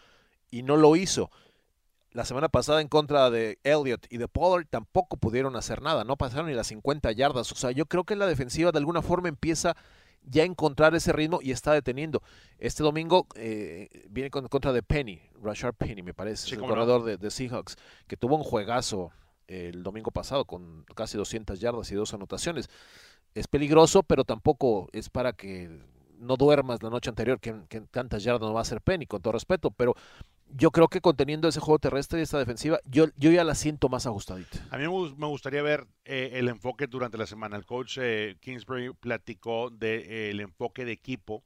[0.50, 1.30] y no lo hizo.
[2.10, 6.18] La semana pasada en contra de Elliott y de Pollard tampoco pudieron hacer nada, no
[6.18, 7.50] pasaron ni las 50 yardas.
[7.50, 9.74] O sea, yo creo que la defensiva de alguna forma empieza
[10.24, 12.22] ya encontrar ese ritmo y está deteniendo.
[12.58, 17.30] Este domingo eh, viene con, contra de Penny, Rashard Penny, me parece, el corredor de,
[17.30, 19.10] Seahawks, que tuvo un juegazo
[19.48, 22.70] el domingo pasado con casi 200 yardas y dos anotaciones.
[23.34, 25.80] Es peligroso, pero tampoco es para que
[26.18, 27.52] no duermas la noche anterior, que,
[27.90, 29.94] tantas yardas no va a ser Penny, con todo respeto, pero
[30.54, 34.06] yo creo que conteniendo ese juego terrestre y esta defensiva, yo, ya la siento más
[34.06, 34.58] ajustadita.
[34.70, 37.56] A mí me gustaría ver eh, el enfoque durante la semana.
[37.56, 41.44] El coach eh, Kingsbury platicó del de, el enfoque de equipo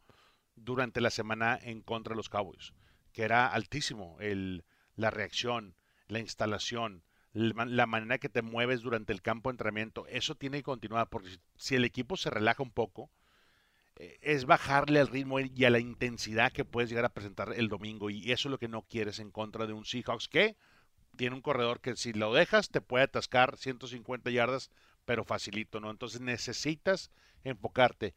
[0.54, 2.72] durante la semana en contra de los Cowboys,
[3.12, 4.16] que era altísimo.
[4.20, 4.64] El,
[4.96, 5.76] la reacción,
[6.08, 10.06] la instalación, la manera que te mueves durante el campo de entrenamiento.
[10.08, 13.25] Eso tiene que continuar, porque si el equipo se relaja un poco, eh,
[13.96, 18.10] es bajarle al ritmo y a la intensidad que puedes llegar a presentar el domingo.
[18.10, 20.56] Y eso es lo que no quieres en contra de un Seahawks que
[21.16, 24.70] tiene un corredor que si lo dejas te puede atascar 150 yardas,
[25.06, 25.90] pero facilito, ¿no?
[25.90, 27.10] Entonces necesitas
[27.42, 28.14] enfocarte.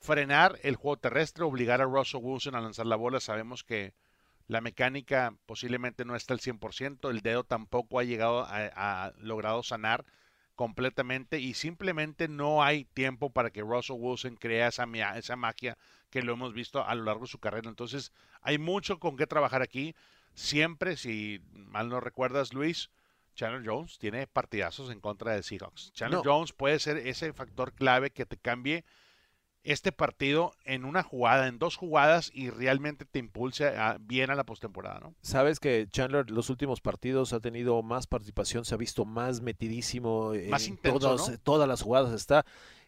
[0.00, 3.20] Frenar el juego terrestre, obligar a Russell Wilson a lanzar la bola.
[3.20, 3.94] Sabemos que
[4.48, 9.62] la mecánica posiblemente no está al 100%, el dedo tampoco ha llegado a, a logrado
[9.62, 10.04] sanar
[10.54, 14.86] completamente y simplemente no hay tiempo para que Russell Wilson crea esa,
[15.16, 15.78] esa magia
[16.10, 17.68] que lo hemos visto a lo largo de su carrera.
[17.68, 18.12] Entonces,
[18.42, 19.94] hay mucho con qué trabajar aquí.
[20.34, 22.90] Siempre, si mal no recuerdas, Luis,
[23.34, 25.92] Chandler Jones tiene partidazos en contra de Seahawks.
[25.92, 28.84] Chandler Jones puede ser ese factor clave que te cambie
[29.64, 34.44] este partido en una jugada, en dos jugadas y realmente te impulse bien a la
[34.44, 35.14] postemporada, ¿no?
[35.22, 40.32] Sabes que Chandler los últimos partidos ha tenido más participación, se ha visto más metidísimo
[40.48, 42.44] más en intenso, todas las jugadas está.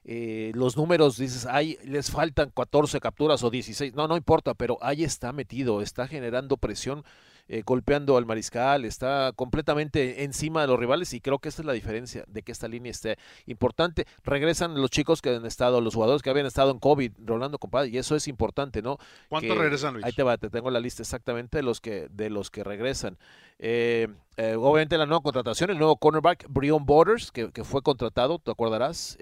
[0.06, 4.76] Eh, los números, dices, ay, les faltan 14 capturas o 16, no, no importa, pero
[4.82, 7.04] ahí está metido, está generando presión
[7.46, 11.66] eh, golpeando al mariscal, está completamente encima de los rivales y creo que esta es
[11.66, 14.07] la diferencia de que esta línea esté importante.
[14.22, 17.90] Regresan los chicos que han estado, los jugadores que habían estado en COVID, Rolando compadre,
[17.90, 18.96] y eso es importante, ¿no?
[19.28, 20.07] ¿Cuántos regresan, Luis?
[20.07, 23.18] Ahí te va, te tengo la lista exactamente de los que, de los que regresan.
[23.59, 28.38] Eh, eh, obviamente la nueva contratación, el nuevo cornerback, Brion Borders, que, que fue contratado,
[28.38, 29.18] te acordarás,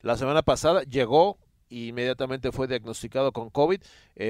[0.00, 1.36] la semana pasada llegó,
[1.68, 3.80] inmediatamente fue diagnosticado con COVID.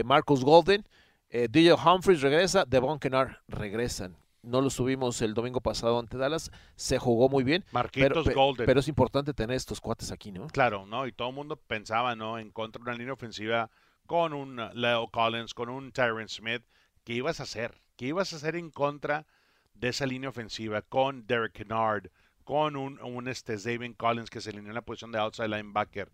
[0.04, 0.84] Marcus Golden,
[1.30, 4.16] eh, DJ Humphries regresa, Devon Kennard regresan.
[4.42, 7.64] No lo subimos el domingo pasado ante Dallas, se jugó muy bien.
[7.72, 8.66] Marquitos pero, Golden.
[8.66, 10.46] Pero es importante tener estos cuates aquí, ¿no?
[10.46, 11.06] Claro, ¿no?
[11.06, 12.38] Y todo el mundo pensaba, ¿no?
[12.38, 13.70] En contra de una línea ofensiva
[14.06, 16.62] con un Leo Collins, con un Tyron Smith.
[17.02, 17.80] ¿Qué ibas a hacer?
[17.96, 19.26] ¿Qué ibas a hacer en contra
[19.74, 22.10] de esa línea ofensiva con Derek Kennard,
[22.44, 26.10] con un, un este, David Collins que se alineó en la posición de outside linebacker?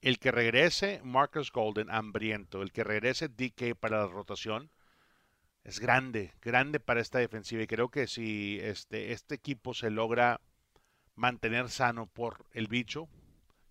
[0.00, 4.70] El que regrese Marcus Golden hambriento, el que regrese DK para la rotación,
[5.64, 7.62] es grande, grande para esta defensiva.
[7.62, 10.40] Y creo que si este, este equipo se logra
[11.14, 13.08] mantener sano por el bicho,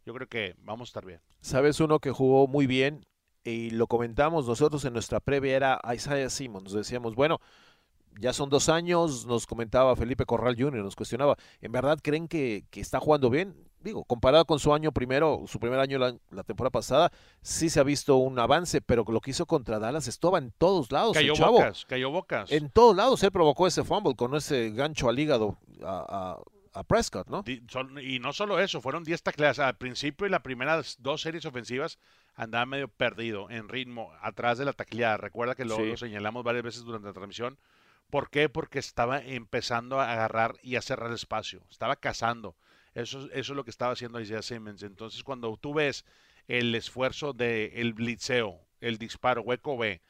[0.06, 1.22] yo creo que vamos a estar bien.
[1.42, 3.06] Sabes uno que jugó muy bien
[3.44, 6.74] y lo comentamos nosotros en nuestra previa era Isaiah Simmons.
[6.74, 7.40] Decíamos, bueno,
[8.20, 12.66] ya son dos años, nos comentaba Felipe Corral Jr., nos cuestionaba, ¿en verdad creen que,
[12.70, 13.56] que está jugando bien?
[13.80, 17.12] Digo, comparado con su año primero, su primer año la, temporada pasada,
[17.42, 20.92] sí se ha visto un avance, pero lo que hizo contra Dallas estaba en todos
[20.92, 21.14] lados.
[21.14, 21.54] Cayó chavo.
[21.54, 22.52] bocas, cayó bocas.
[22.52, 26.40] En todos lados él provocó ese fumble con ese gancho al hígado a,
[26.88, 27.44] Prescott, ¿no?
[27.48, 29.58] Y no solo eso, fueron 10 tacleadas.
[29.58, 31.98] Al principio y las primeras dos series ofensivas
[32.36, 35.18] andaba medio perdido en ritmo atrás de la tacleada.
[35.18, 37.58] Recuerda que lo, lo señalamos varias veces durante la transmisión.
[38.12, 38.48] ¿Por qué?
[38.48, 41.64] Porque estaba empezando a agarrar y a cerrar espacio.
[41.72, 42.56] Estaba cazando
[43.02, 44.84] eso, es lo que estaba haciendo Isaiah Simmons.
[44.84, 46.06] Entonces, cuando tú ves
[46.48, 50.02] el esfuerzo del el blitzeo, el disparo hueco B,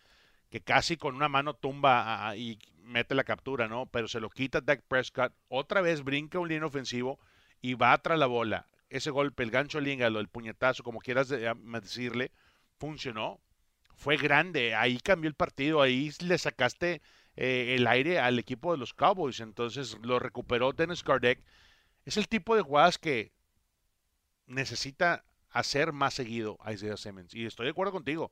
[0.49, 3.87] que casi con una mano tumba y mete la captura, ¿no?
[3.87, 7.19] Pero se lo quita Dak Prescott, otra vez brinca un línea ofensivo
[7.61, 8.65] y va tras la bola.
[8.89, 12.31] Ese golpe, el gancho língalo, el puñetazo, como quieras decirle,
[12.77, 13.41] funcionó.
[13.95, 17.01] Fue grande, ahí cambió el partido, ahí le sacaste
[17.35, 19.41] eh, el aire al equipo de los Cowboys.
[19.41, 21.41] Entonces lo recuperó Dennis Kardec.
[22.07, 23.33] Es el tipo de jugadas que
[24.45, 27.35] necesita hacer más seguido Isaiah Simmons.
[27.35, 28.31] Y estoy de acuerdo contigo.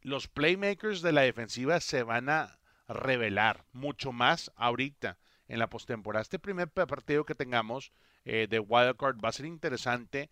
[0.00, 6.22] Los playmakers de la defensiva se van a revelar mucho más ahorita en la postemporada.
[6.22, 7.92] Este primer partido que tengamos
[8.24, 10.30] eh, de Wildcard va a ser interesante.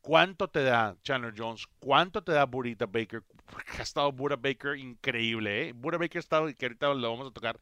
[0.00, 1.66] ¿Cuánto te da Chandler Jones?
[1.80, 3.22] ¿Cuánto te da Burita Baker?
[3.78, 5.72] ha estado Buda Baker increíble, ¿eh?
[5.74, 7.60] Buda Baker ha estado, que ahorita lo vamos a tocar,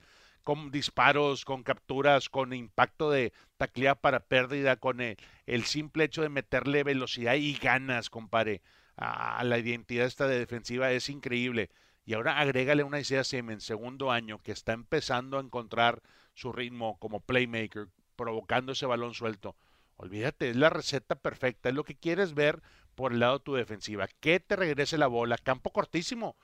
[0.49, 6.31] con disparos, con capturas, con impacto de taclea para pérdida, con el, simple hecho de
[6.31, 8.63] meterle velocidad y ganas, compare,
[8.97, 11.69] a, la identidad esta de defensiva es increíble.
[12.07, 16.01] Y ahora agrégale una Isaiah en segundo año, que está empezando a encontrar
[16.33, 19.55] su ritmo como playmaker, provocando ese balón suelto.
[19.99, 22.63] Olvídate, es la receta perfecta, es lo que quieres ver
[22.95, 24.09] por el lado de tu defensiva.
[24.21, 26.37] Que te regrese la bola, campo cortísimo.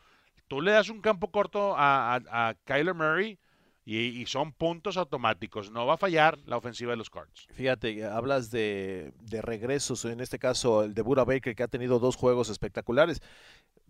[0.46, 3.38] Tú le das un campo corto a Kyler Murray
[3.84, 5.70] y, son puntos automáticos.
[5.70, 7.46] No va a fallar la ofensiva de los Cards.
[7.52, 12.16] Fíjate, hablas de, regresos, en este caso el de Buda Baker, que ha tenido dos
[12.16, 13.20] juegos espectaculares.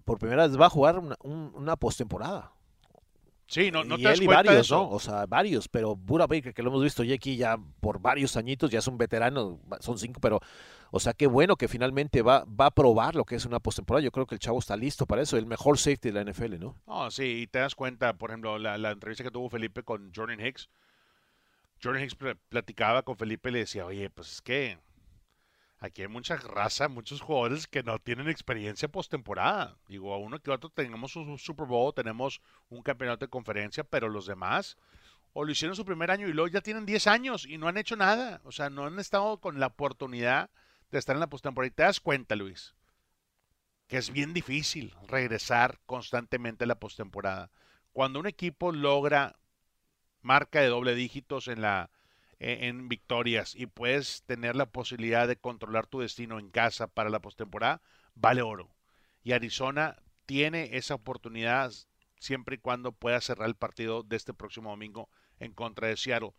[0.05, 2.54] Por primera vez va a jugar una, una postemporada.
[3.47, 4.89] Sí, no, no te das cuenta varios, ¿no?
[4.89, 8.37] O sea, varios, pero Buda Baker, que lo hemos visto ya aquí ya por varios
[8.37, 10.41] añitos, ya es un veterano, son cinco, pero,
[10.91, 14.03] o sea, qué bueno que finalmente va, va a probar lo que es una postemporada.
[14.03, 16.59] Yo creo que el chavo está listo para eso, el mejor safety de la NFL,
[16.59, 16.77] ¿no?
[16.87, 20.11] Oh, sí, y te das cuenta, por ejemplo, la, la entrevista que tuvo Felipe con
[20.15, 20.71] Jordan Hicks.
[21.83, 22.17] Jordan Hicks
[22.49, 24.79] platicaba con Felipe y le decía, oye, pues es que
[25.81, 29.77] aquí hay mucha raza, muchos jugadores que no tienen experiencia postemporada.
[29.89, 34.09] Digo, a uno que otro tenemos un Super Bowl, tenemos un campeonato de conferencia, pero
[34.09, 34.77] los demás
[35.35, 37.77] o lo hicieron su primer año y luego ya tienen 10 años y no han
[37.77, 38.41] hecho nada.
[38.45, 40.49] O sea, no han estado con la oportunidad
[40.91, 41.67] de estar en la postemporada.
[41.67, 42.75] Y te das cuenta, Luis,
[43.89, 47.51] que es bien difícil regresar constantemente a la postemporada.
[47.93, 49.37] Cuando un equipo logra
[50.23, 51.91] marca de doble dígitos en la
[52.39, 57.21] en victorias y puedes tener la posibilidad de controlar tu destino en casa para la
[57.21, 57.83] postemporada,
[58.15, 58.71] vale oro.
[59.23, 61.73] Y Arizona tiene esa oportunidad
[62.19, 66.33] siempre y cuando pueda cerrar el partido de este próximo domingo en contra de Seattle.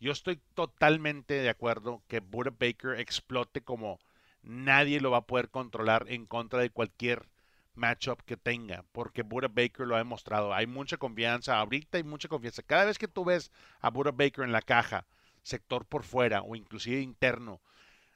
[0.00, 4.00] Yo estoy totalmente de acuerdo que Buda Baker explote como
[4.42, 7.28] nadie lo va a poder controlar en contra de cualquier
[7.74, 10.52] matchup que tenga, porque Buda Baker lo ha demostrado.
[10.52, 12.62] Hay mucha confianza, ahorita hay mucha confianza.
[12.62, 15.06] Cada vez que tú ves a Buda Baker en la caja,
[15.42, 17.60] sector por fuera o inclusive interno,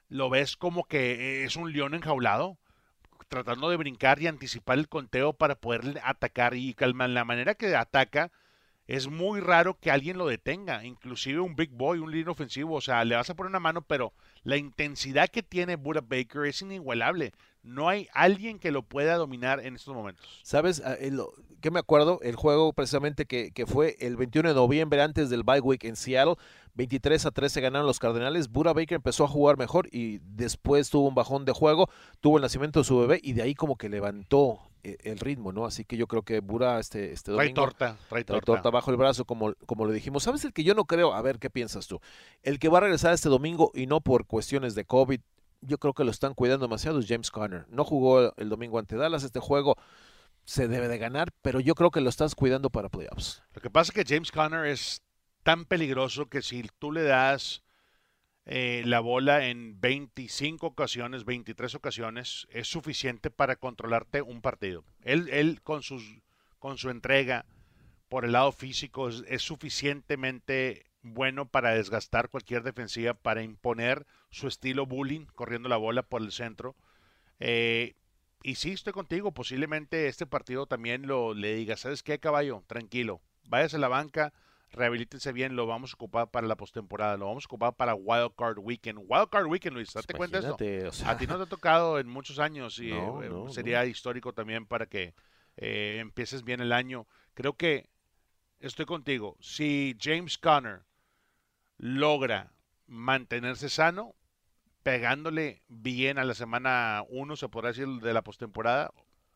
[0.09, 2.57] lo ves como que es un león enjaulado,
[3.27, 7.75] tratando de brincar y anticipar el conteo para poder atacar y calmar la manera que
[7.75, 8.31] ataca.
[8.87, 12.81] Es muy raro que alguien lo detenga, inclusive un big boy, un líder ofensivo, o
[12.81, 14.13] sea, le vas a poner una mano, pero
[14.43, 17.33] la intensidad que tiene Buda Baker es inigualable.
[17.63, 20.39] No hay alguien que lo pueda dominar en estos momentos.
[20.41, 20.81] ¿Sabes?
[20.85, 20.95] Ah,
[21.59, 22.21] ¿Qué me acuerdo?
[22.21, 25.97] El juego precisamente que, que, fue el 21 de noviembre antes del bye week en
[25.97, 26.35] Seattle.
[26.77, 28.49] 23 a 13 ganaron los Cardenales.
[28.49, 31.89] Buda Baker empezó a jugar mejor y después tuvo un bajón de juego,
[32.21, 35.51] tuvo el nacimiento de su bebé y de ahí como que levantó eh, el ritmo,
[35.51, 35.65] ¿no?
[35.65, 37.53] Así que yo creo que Bura este, este domingo...
[37.53, 38.69] Trae torta, trae torta.
[38.69, 40.21] bajo el brazo, como, como lo dijimos.
[40.21, 41.13] ¿Sabes el que yo no creo?
[41.13, 41.99] A ver, ¿qué piensas tú?
[42.43, 45.19] El que va a regresar este domingo y no por cuestiones de COVID,
[45.61, 47.65] yo creo que lo están cuidando demasiado es James Conner.
[47.69, 49.77] No jugó el domingo ante Dallas, este juego
[50.45, 53.41] se debe de ganar, pero yo creo que lo estás cuidando para playoffs.
[53.53, 55.01] Lo que pasa es que James Conner es
[55.47, 57.63] tan peligroso que si tú le das
[58.45, 64.83] eh, la bola en 25 ocasiones, 23 ocasiones, es suficiente para controlarte un partido.
[65.03, 66.03] Él, él con, sus,
[66.59, 67.45] con su entrega
[68.09, 74.85] por el lado físico es, suficientemente bueno para desgastar cualquier defensiva, para imponer su estilo
[74.85, 76.75] bullying, corriendo la bola por el centro.
[77.39, 77.95] Eh,
[78.43, 82.65] y sí, estoy contigo, posiblemente este partido también lo le diga, ¿sabes qué, caballo?
[82.67, 84.33] Tranquilo, váyase a la banca,
[84.71, 88.35] rehabilítense bien, lo vamos a ocupar para la postemporada, lo vamos a ocupar para Wild
[88.37, 88.99] Card Weekend.
[89.07, 91.07] Wild Card Weekend, Luis, date cuenta de eso.
[91.07, 94.87] A ti no te ha tocado en muchos años y eh, sería histórico también para
[94.87, 95.13] que
[95.57, 97.07] eh, empieces bien el año.
[97.33, 97.89] Creo que
[98.59, 99.37] estoy contigo.
[99.39, 100.83] Si James Conner
[101.77, 102.53] logra
[102.87, 104.15] mantenerse sano,
[104.83, 108.91] pegándole bien a la semana 1, se podrá decir, de la postemporada,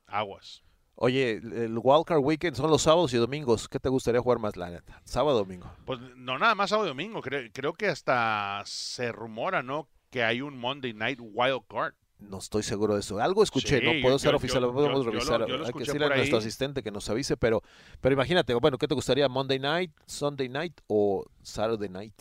[0.07, 0.63] aguas.
[1.03, 3.67] Oye, el Wildcard Weekend son los sábados y domingos.
[3.67, 5.01] ¿Qué te gustaría jugar más, la neta?
[5.03, 5.67] ¿Sábado o domingo?
[5.83, 7.21] Pues no nada más sábado y domingo.
[7.23, 9.87] Creo, creo que hasta se rumora, ¿no?
[10.11, 11.95] Que hay un Monday Night Wildcard.
[12.19, 13.19] No estoy seguro de eso.
[13.19, 15.39] Algo escuché, Sí, no puedo yo- ser yo- oficial, yo- lo podemos lo- revisar.
[15.39, 17.63] lo Hay que decirle a nuestro asistente que nos avise, pero,
[17.99, 19.27] pero imagínate, bueno, ¿qué te gustaría?
[19.27, 22.13] ¿Monday night, Sunday night o Saturday night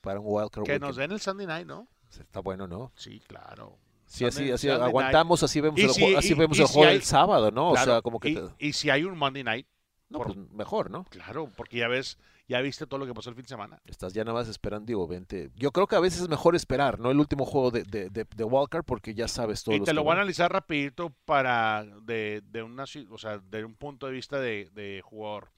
[0.00, 0.88] para un wildcard Que weekend?
[0.88, 1.86] nos den el Sunday night, ¿no?
[2.10, 2.90] Está bueno, ¿no?
[2.96, 3.78] Sí, claro.
[4.08, 6.72] Sí, así, así aguantamos, así vemos el, si- jue- así y- vemos y el si
[6.74, 7.72] juego hay- el sábado, ¿no?
[7.72, 8.30] Claro, O sea, como que...
[8.30, 9.66] y, te- y si hay un Monday night,
[10.08, 11.04] no, por- pues mejor, ¿no?
[11.04, 12.18] claro, porque ya ves,
[12.48, 13.78] ya viste todo lo que pasó el fin de semana.
[13.84, 15.50] Estás ya nada más esperando, digo, vente.
[15.54, 17.10] Yo creo que a veces es mejor esperar, ¿no?
[17.10, 19.74] El último juego de, de, de, de wildcard porque ya sabes todo.
[19.74, 23.74] Y te lo voy a analizar rapidito para de, de una o sea, de un
[23.74, 25.50] punto de vista de, de jugador.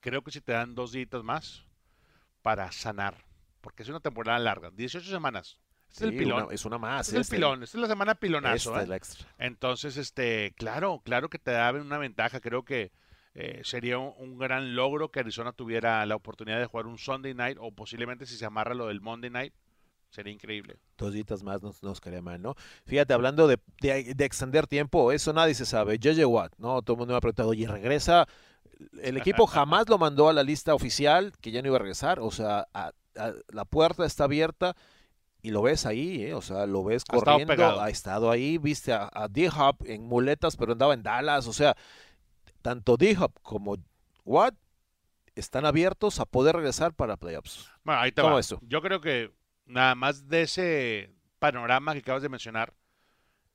[0.00, 1.64] Creo que si te dan dos días más
[2.42, 3.24] para sanar,
[3.60, 5.58] porque es una temporada larga, 18 semanas.
[5.92, 6.48] Es el pilón.
[6.50, 7.08] es una más.
[7.08, 8.70] Es el pilón, esta es la semana pilonazo.
[8.70, 8.82] esta ¿eh?
[8.84, 9.28] es la extra.
[9.38, 12.40] Entonces, este, claro, claro que te da una ventaja.
[12.40, 12.92] Creo que
[13.34, 17.34] eh, sería un, un gran logro que Arizona tuviera la oportunidad de jugar un Sunday
[17.34, 19.54] night o posiblemente si se amarra lo del Monday night,
[20.10, 20.78] sería increíble.
[20.98, 22.54] Dos más nos, nos quedaría mal, ¿no?
[22.84, 25.98] Fíjate, hablando de, de, de extender tiempo, eso nadie se sabe.
[25.98, 26.82] JJ Watt, ¿no?
[26.82, 28.26] Todo el mundo me ha preguntado, oye, regresa.
[29.02, 32.20] El equipo jamás lo mandó a la lista oficial que ya no iba a regresar.
[32.20, 34.76] O sea, a- a- la puerta está abierta
[35.42, 36.34] y lo ves ahí, ¿eh?
[36.34, 37.46] O sea, lo ves Ha estado corriendo.
[37.46, 37.80] pegado.
[37.80, 41.46] Ha estado ahí, viste a, a D-Hop en muletas, pero andaba en Dallas.
[41.48, 41.76] O sea,
[42.62, 43.76] tanto D-Hop como
[44.24, 44.54] Watt
[45.34, 47.70] están abiertos a poder regresar para playoffs.
[47.84, 48.42] Bueno, ahí te ¿Cómo va.
[48.42, 48.60] tú?
[48.62, 49.32] Yo creo que
[49.66, 52.74] nada más de ese panorama que acabas de mencionar,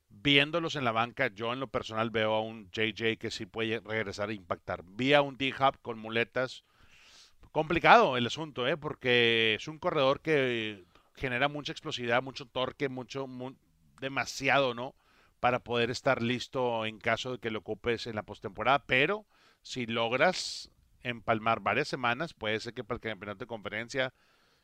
[0.08, 3.80] viéndolos en la banca, yo en lo personal veo a un JJ que sí puede
[3.80, 4.82] regresar a impactar.
[4.84, 6.64] Vi a un D-Hop con muletas.
[7.52, 8.76] Complicado el asunto, ¿eh?
[8.76, 10.84] Porque es un corredor que
[11.18, 13.54] genera mucha explosividad, mucho torque, mucho, mu-
[14.00, 14.94] demasiado, ¿no?
[15.40, 18.80] Para poder estar listo en caso de que lo ocupes en la postemporada.
[18.86, 19.26] Pero
[19.62, 20.70] si logras
[21.02, 24.12] empalmar varias semanas, puede ser que para el campeonato de conferencia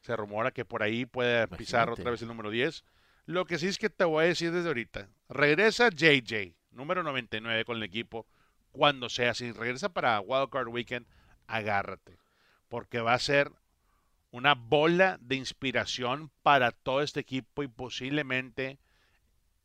[0.00, 2.84] se rumora que por ahí puede pisar otra vez el número 10.
[3.26, 5.08] Lo que sí es que te voy a decir desde ahorita.
[5.28, 8.26] Regresa JJ, número 99 con el equipo,
[8.72, 9.32] cuando sea.
[9.34, 11.06] Si regresa para Wildcard Weekend,
[11.46, 12.18] agárrate.
[12.68, 13.52] Porque va a ser
[14.34, 18.80] una bola de inspiración para todo este equipo y posiblemente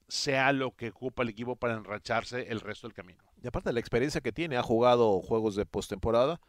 [0.08, 3.24] sea lo que ocupa el equipo para enracharse el resto del camino.
[3.44, 6.40] Y aparte de la experiencia que tiene, ha jugado juegos de postemporada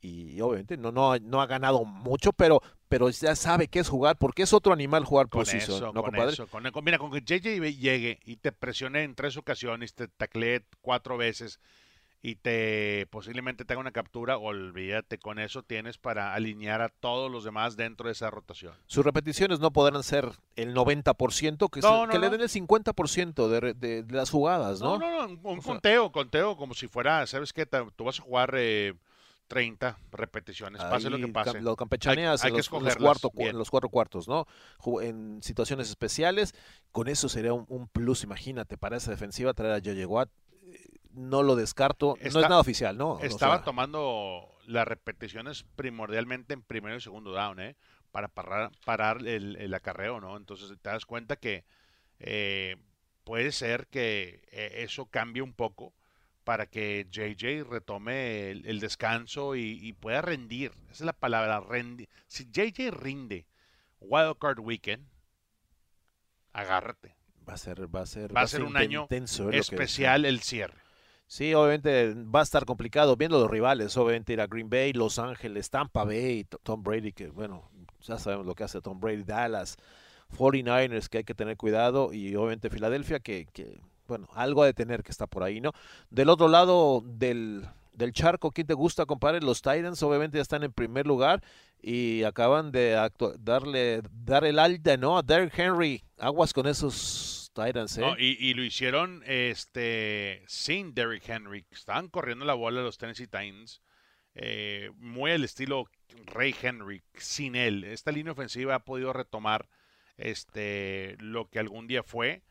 [0.00, 3.88] y obviamente no, no, ha- no ha ganado mucho, pero, pero ya sabe qué es
[3.88, 6.32] jugar, porque es otro animal jugar Con position, eso, ¿no, con compadre?
[6.32, 6.46] eso.
[6.48, 11.16] Con- mira, con que JJ llegue y te presione en tres ocasiones, te taclee cuatro
[11.16, 11.60] veces
[12.22, 17.30] y te posiblemente te haga una captura, olvídate, con eso tienes para alinear a todos
[17.30, 18.74] los demás dentro de esa rotación.
[18.86, 22.48] Sus repeticiones no podrán ser el 90%, que, se- No, no, que le den el
[22.50, 24.98] 50% de, de- de las jugadas, ¿no?
[24.98, 27.64] No, no, no, un, sea- conteo, conteo, como si fuera, ¿sabes qué?
[27.96, 28.92] Tú vas a jugar eh,
[29.48, 31.60] 30 repeticiones, pase lo que pase.
[31.62, 34.46] Lo campechaneas Hay- hay en, que los, en los cuarto- en los cuatro cuartos, ¿no?
[35.00, 36.54] En situaciones especiales,
[36.92, 40.06] con eso sería un, un plus, imagínate, para esa defensiva traer a J.J.
[40.06, 40.28] Watt.
[41.10, 43.12] Eh, No lo descarto, no es nada oficial, ¿no?
[43.12, 47.76] O Estaba sea, tomando las repeticiones primordialmente en primero y segundo down, ¿eh?
[48.12, 50.36] Para parar, parar el, el acarreo, ¿no?
[50.36, 51.64] Entonces te das cuenta que
[52.18, 52.76] eh,
[53.24, 55.94] puede ser que eh, eso cambie un poco
[56.44, 60.72] para que JJ retome el, el descanso y, y pueda rendir.
[60.86, 62.08] Esa es la palabra, rendir.
[62.26, 63.46] Si JJ rinde
[64.00, 65.06] Wildcard Weekend,
[66.52, 67.14] agárrate.
[67.48, 70.40] Va a ser, va a ser, Va a ser un año intenso, que- Especial el
[70.40, 70.79] cierre.
[71.30, 75.20] Sí, obviamente va a estar complicado viendo los rivales, obviamente ir a Green Bay, Los
[75.20, 77.70] Ángeles, Tampa Bay, Tom Brady, que bueno,
[78.02, 79.76] ya sabemos lo que hace Tom Brady, Dallas,
[80.36, 84.74] 49ers, que hay que tener cuidado, y obviamente Filadelfia, que, que, bueno, algo ha de
[84.74, 85.70] tener que está por ahí, ¿no?
[86.10, 89.40] Del otro lado del, del charco, ¿quién te gusta, compadre?
[89.40, 91.44] Los Titans obviamente ya están en primer lugar
[91.80, 95.16] y acaban de darle, dar el alta, ¿no?
[95.16, 98.00] A Derrick Henry, aguas con esos Titans, ¿eh?
[98.00, 101.66] No, y, y lo hicieron este sin Derrick Henry.
[101.70, 103.82] Estaban corriendo la bola los Tennessee Titans.
[104.34, 105.86] eh, muy al estilo
[106.26, 107.02] Ray Henry.
[107.14, 107.84] Sin él.
[107.84, 109.68] Esta línea ofensiva ha podido retomar
[110.16, 112.42] este lo que algún día fue.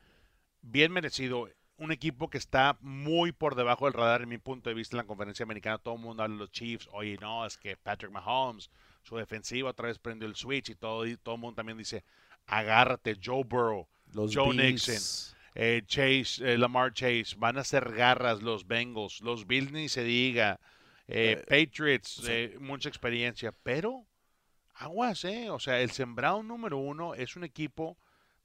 [0.62, 1.50] Bien merecido.
[1.78, 5.00] Un equipo que está muy por debajo del radar, en mi punto de vista, en
[5.00, 5.78] la conferencia americana.
[5.78, 6.90] Todo el mundo habla de los Chiefs.
[6.92, 8.70] Oye, no, es que Patrick Mahomes,
[9.02, 12.04] su defensiva otra vez prendió el switch y todo, y todo el mundo también dice,
[12.48, 13.88] agárrate, Joe Burrow.
[14.13, 14.54] Los Joe.
[14.56, 15.36] Nixon.
[15.56, 20.04] eh, Chase, eh, Lamar Chase, van a ser garras los Bengals, los Bills ni se
[20.04, 20.60] diga,
[21.08, 22.31] eh, Eh, Patriots, sí.
[22.31, 24.06] eh, mucha experiencia, pero
[24.75, 27.98] aguas, eh, o sea, el sembrado número uno es un equipo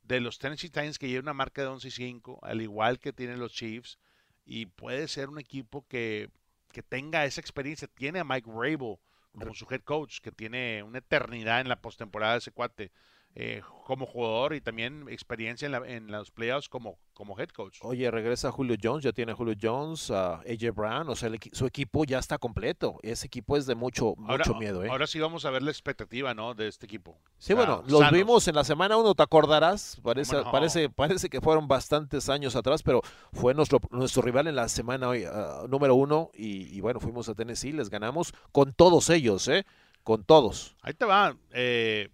[0.03, 3.13] de los Tennessee Titans que lleva una marca de 11 y 5, al igual que
[3.13, 3.99] tienen los Chiefs,
[4.45, 6.31] y puede ser un equipo que,
[6.73, 8.97] que tenga esa experiencia, tiene a Mike Rabel
[9.33, 12.93] como su head coach, que tiene una eternidad en la postemporada de ese cuate.
[13.37, 17.79] Eh, como jugador y también experiencia en, la, en los playoffs como, como head coach.
[17.83, 22.05] Oye, regresa Julio Jones, ya tiene Julio Jones, a AJ Brown, o sea, su equipo
[22.05, 22.99] ya está completo.
[23.03, 24.85] Ese equipo es de mucho, mucho miedo.
[24.85, 24.89] ¿eh?
[24.89, 26.55] Ahora sí vamos a ver la expectativa, ¿no?
[26.55, 27.19] De este equipo.
[27.39, 31.69] Sí, bueno, los vimos en la semana uno, te acordarás, parece, parece, parece que fueron
[31.69, 36.75] bastantes años atrás, pero fue nuestro, nuestro rival en la semana uh, número uno y,
[36.75, 39.67] y bueno, fuimos a Tennessee, les ganamos con todos ellos, ¿eh?
[40.05, 40.77] Con todos.
[40.83, 41.37] Ahí te va.
[41.53, 42.11] Eh,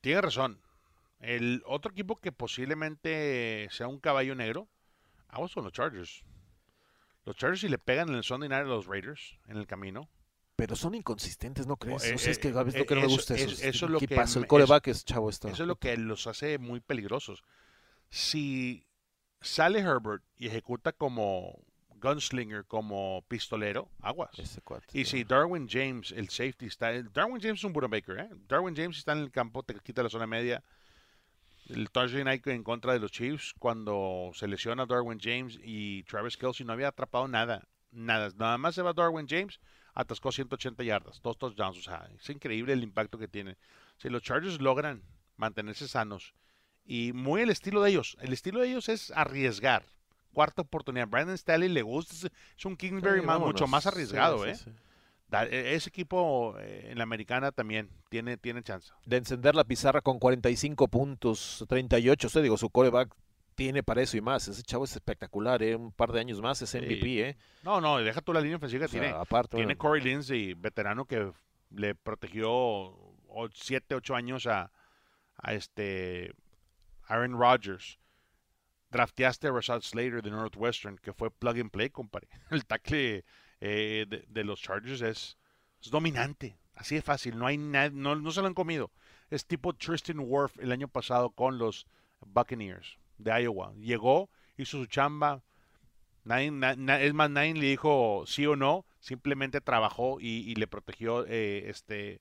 [0.00, 0.60] tiene razón.
[1.20, 4.68] El otro equipo que posiblemente sea un caballo negro,
[5.28, 6.24] aguas son los Chargers.
[7.24, 10.08] Los Chargers si le pegan en el Sunday night a los Raiders en el camino.
[10.56, 12.04] Pero son inconsistentes, ¿no crees?
[12.04, 13.64] Eh, es que a veces lo que no me gusta eso.
[13.64, 14.38] eso es lo que pasa?
[14.38, 15.50] El coreback es chavo está.
[15.50, 17.44] Eso es lo que los hace muy peligrosos.
[18.10, 18.84] Si
[19.40, 21.64] sale Herbert y ejecuta como
[22.00, 24.30] gunslinger, como pistolero, aguas.
[24.92, 26.92] y si Darwin James, el safety, está.
[27.02, 28.28] Darwin James es un Baker, ¿eh?
[28.48, 30.62] Darwin James está en el campo, te quita la zona media
[31.68, 31.88] el
[32.24, 36.72] night en contra de los Chiefs cuando se lesiona Darwin James y Travis Kelsey no
[36.72, 39.60] había atrapado nada, nada, nada más se va Darwin James,
[39.94, 43.56] atascó 180 yardas, dos touchdowns, o sea, es increíble el impacto que tiene.
[43.98, 45.02] Si los Chargers logran
[45.36, 46.34] mantenerse sanos
[46.84, 49.84] y muy el estilo de ellos, el estilo de ellos es arriesgar.
[50.32, 54.56] Cuarta oportunidad, Brandon Staley le gusta, es un Kingsbury mucho más arriesgado, ¿eh?
[55.30, 58.92] E, ese equipo eh, en la americana también tiene, tiene chance.
[59.04, 63.14] De encender la pizarra con 45 puntos, 38, usted digo, su coreback
[63.54, 64.48] tiene para eso y más.
[64.48, 65.74] Ese chavo es espectacular, ¿eh?
[65.74, 67.28] un par de años más es MVP.
[67.28, 67.36] ¿eh?
[67.62, 69.08] No, no, deja tú la línea ofensiva que tiene.
[69.08, 71.32] Aparte, tiene Corey Lindsey, veterano que
[71.70, 72.96] le protegió
[73.52, 74.70] 7, 8 años a,
[75.36, 76.32] a este
[77.08, 77.98] Aaron Rodgers.
[78.90, 82.28] Drafteaste a Rashad Slater de Northwestern, que fue plug and play, compadre.
[82.50, 83.24] El tackle
[83.60, 85.36] eh, de, los Chargers es,
[85.90, 86.58] dominante.
[86.74, 87.38] Así de fácil.
[87.38, 88.90] No, hay no, no se lo han comido.
[89.30, 91.86] Es tipo Tristan Worf el año pasado con los
[92.20, 93.74] Buccaneers de Iowa.
[93.74, 95.42] Llegó, hizo su chamba.
[96.24, 98.86] Nadie, es más, nadie le dijo sí o no.
[99.00, 102.20] Simplemente trabajó y, le protegió eh, este,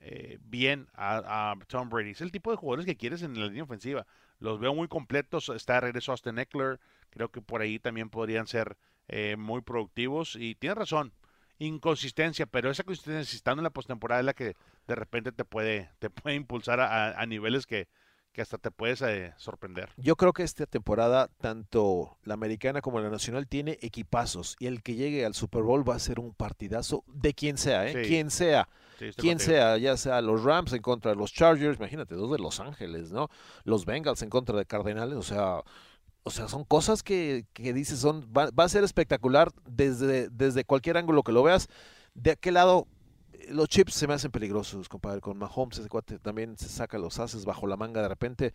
[0.00, 2.10] eh, bien a, Tom Brady.
[2.10, 4.06] Es el tipo de jugadores que quieres en la línea ofensiva.
[4.38, 5.48] Los veo muy completos.
[5.48, 6.80] Está de regreso Austin Eckler.
[7.10, 8.76] Creo que por ahí también podrían ser
[9.08, 11.14] eh, muy productivos y tiene razón,
[11.58, 14.54] inconsistencia, pero esa consistencia estando en la postemporada es la que
[14.86, 17.88] de repente te puede, te puede impulsar a, niveles que,
[18.32, 19.90] que, hasta te puedes eh, sorprender.
[19.96, 24.82] Yo creo que esta temporada, tanto la americana como la nacional, tiene equipazos y el
[24.82, 28.02] que llegue al Super Bowl va a ser un partidazo de quien sea, ¿eh?
[28.06, 28.68] Quien sea.
[29.16, 32.60] Quien sea, ya sea los Rams en contra de los Chargers, imagínate, dos de Los
[32.60, 33.28] Ángeles, ¿no?
[33.64, 35.62] Los Bengals en contra de Cardenales, o sea,
[36.24, 40.98] o sea, son cosas que, que dices, son, va, a ser espectacular desde, desde cualquier
[40.98, 41.68] ángulo que lo veas.
[42.14, 42.86] De aquel lado,
[43.48, 45.20] los chips se me hacen peligrosos, compadre.
[45.20, 48.52] Con Mahomes, ese cuate también se saca los haces bajo la manga de repente.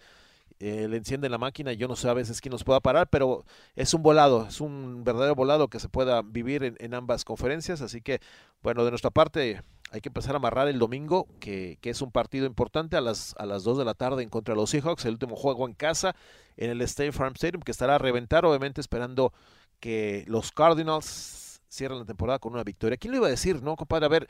[0.60, 3.10] Eh, le enciende la máquina y yo no sé a veces quién nos pueda parar,
[3.10, 3.45] pero
[3.76, 7.82] es un volado, es un verdadero volado que se pueda vivir en, ambas conferencias.
[7.82, 8.22] Así que,
[8.62, 12.45] bueno, de nuestra parte, hay que empezar a amarrar el domingo, que, es un partido
[12.45, 15.14] importante a las, a las 2 de la tarde en contra de los Seahawks, el
[15.14, 16.16] último juego en casa
[16.58, 19.34] en el State Farm Stadium, que estará a reventar, obviamente esperando
[19.80, 22.97] que los Cardinals cierren la temporada con una victoria.
[22.97, 24.06] ¿Quién lo iba a decir, no, compadre?
[24.06, 24.28] A ver,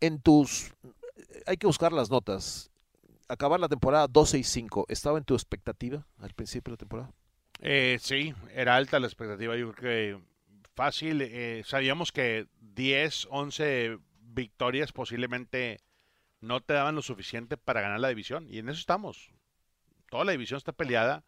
[0.00, 0.72] en tus...
[1.46, 2.69] Hay que buscar las notas.
[3.30, 7.12] Acabar la temporada 12 y 5, ¿estaba en tu expectativa al principio de la temporada?
[7.60, 9.56] Eh, sí, era alta la expectativa.
[9.56, 10.30] Yo creo que
[10.74, 11.22] fácil.
[11.22, 15.78] Eh, sabíamos que 10, 11 victorias posiblemente
[16.40, 18.48] no te daban lo suficiente para ganar la división.
[18.48, 19.30] Y en eso estamos.
[20.08, 21.22] Toda la división está peleada,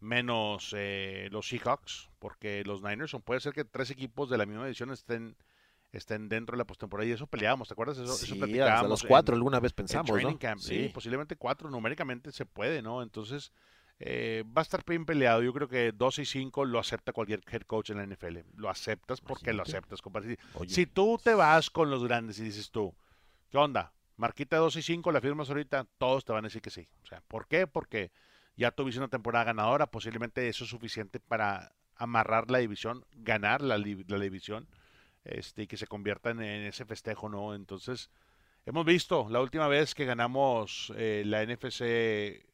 [0.00, 4.46] menos eh, los Seahawks, porque los Niners son, puede ser que tres equipos de la
[4.46, 5.36] misma división estén
[5.96, 7.98] estén dentro de la postemporada y eso peleábamos, ¿te acuerdas?
[7.98, 10.38] Eso, sí, los cuatro alguna vez pensamos, ¿no?
[10.58, 10.90] sí.
[10.92, 13.02] posiblemente cuatro, numéricamente se puede, ¿no?
[13.02, 13.52] Entonces,
[14.00, 15.42] eh, va a estar bien peleado.
[15.42, 18.38] Yo creo que 2 y 5 lo acepta cualquier head coach en la NFL.
[18.56, 20.38] Lo aceptas porque lo aceptas, compadre.
[20.66, 22.94] Si tú te vas con los grandes y dices tú,
[23.50, 23.92] ¿qué onda?
[24.16, 26.88] Marquita 2 y 5, la firmas ahorita, todos te van a decir que sí.
[27.02, 27.66] O sea, ¿por qué?
[27.66, 28.12] Porque
[28.56, 33.78] ya tuviste una temporada ganadora, posiblemente eso es suficiente para amarrar la división, ganar la,
[33.78, 34.68] división,
[35.24, 37.54] este, y que se convierta en, ese festejo, ¿no?
[37.54, 38.10] Entonces,
[38.66, 42.44] hemos visto la última vez que ganamos eh, la NFC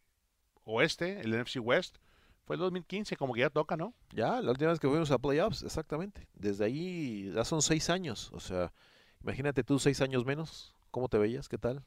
[0.64, 1.98] oeste, el NFC West,
[2.44, 3.94] fue el 2015, como que ya toca, ¿no?
[4.12, 6.26] Ya, la última vez que fuimos a playoffs, exactamente.
[6.34, 8.30] Desde ahí ya son seis años.
[8.32, 8.72] O sea,
[9.22, 10.74] imagínate tú seis años menos.
[10.90, 11.48] ¿Cómo te veías?
[11.48, 11.84] ¿Qué tal?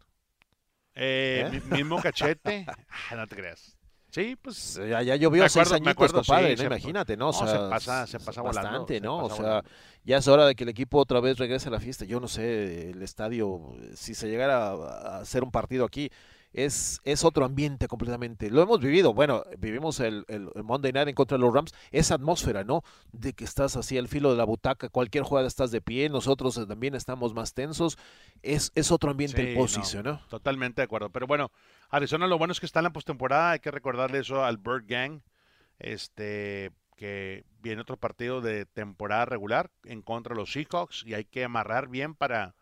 [0.96, 1.62] Eh, ¿Eh?
[1.72, 2.66] Mismo cachete.
[3.12, 3.78] Ah, no te creas.
[4.14, 4.80] Sí, pues.
[4.88, 6.64] Ya, ya llovió seis añitos, compadre, ¿no?
[6.66, 7.30] Imagínate, ¿no?
[7.30, 9.26] O sea, se pasa, se pasa bastante, ¿no?
[9.26, 9.64] O sea,
[10.03, 12.05] ya es hora de que el equipo otra vez regrese a la fiesta.
[12.05, 16.11] Yo no sé, el estadio, si se llegara a hacer un partido aquí,
[16.54, 18.49] es, es otro ambiente completamente.
[18.49, 22.16] Lo hemos vivido, bueno, vivimos el, el, Monday Night en contra de los Rams, esa
[22.16, 22.84] atmósfera, ¿no?
[23.12, 26.68] De que estás así al filo de la butaca, cualquier jugada estás de pie, nosotros
[26.68, 27.97] también estamos más tensos,
[28.43, 31.51] es, es otro ambiente el posición, no, Totalmente de acuerdo, pero bueno,
[31.89, 34.86] Arizona lo bueno es que está en la postemporada, hay que recordarle eso al Bird
[34.88, 35.22] Gang,
[35.80, 41.26] este que viene otro partido de temporada regular en contra de los Seahawks y hay
[41.26, 42.56] que amarrar bien para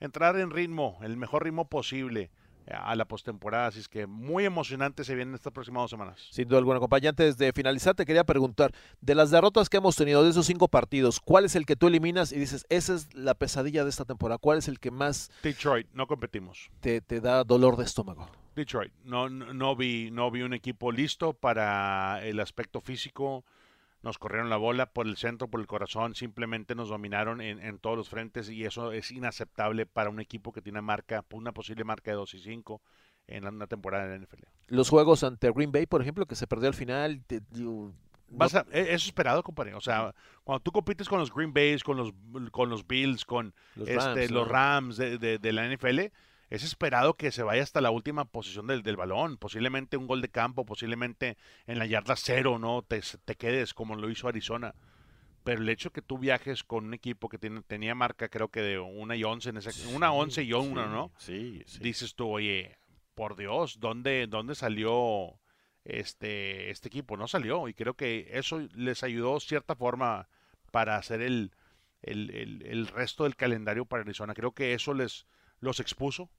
[0.00, 2.32] entrar en ritmo, el mejor ritmo posible
[2.70, 3.68] a la postemporada.
[3.68, 6.26] Así es que muy emocionante se vienen estas próximas dos semanas.
[6.30, 7.10] Sin duda alguna, compañía.
[7.10, 10.68] Antes de finalizar, te quería preguntar: de las derrotas que hemos tenido de esos cinco
[10.68, 14.04] partidos, ¿cuál es el que tú eliminas y dices, esa es la pesadilla de esta
[14.04, 14.38] temporada?
[14.38, 15.30] ¿Cuál es el que más.
[15.42, 16.70] Detroit, no competimos.
[16.80, 18.28] Te, te da dolor de estómago.
[18.54, 23.44] Detroit, no, no, vi, no vi un equipo listo para el aspecto físico
[24.06, 27.96] nos corrieron la bola por el centro, por el corazón, simplemente nos dominaron en, todos
[27.96, 32.12] los frentes y eso es inaceptable para un equipo que tiene marca, una posible marca
[32.12, 32.80] de 2 y 5
[33.26, 34.44] en una temporada de la NFL.
[34.68, 39.42] Los juegos ante Green Bay, por ejemplo, que se perdió al final, e, es esperado,
[39.42, 39.74] compadre.
[39.74, 42.12] O sea, cuando tú compites con los Green Bays, con los,
[42.52, 46.12] con los Bills, con los Rams, este, los Rams de, de, la NFL,
[46.48, 50.22] es esperado que se vaya hasta la última posición del, del, balón, posiblemente un gol
[50.22, 51.36] de campo, posiblemente
[51.66, 52.82] en la yarda cero, ¿no?
[52.82, 54.74] Te, te, quedes como lo hizo Arizona.
[55.42, 58.62] Pero el hecho que tú viajes con un equipo que tiene, tenía marca, creo que
[58.62, 61.12] de una y once, en esa, una once y una, ¿no?
[61.18, 61.78] Sí, sí.
[61.80, 62.78] Dices tú, oye,
[63.14, 65.38] por Dios, ¿dónde, dónde salió
[65.84, 67.16] este, este equipo?
[67.16, 67.68] No salió.
[67.68, 70.28] Y creo que eso les ayudó cierta forma
[70.72, 71.52] para hacer el,
[72.02, 74.34] el, el, el resto del calendario para Arizona.
[74.34, 75.26] Creo que eso les
[75.60, 76.30] los expuso,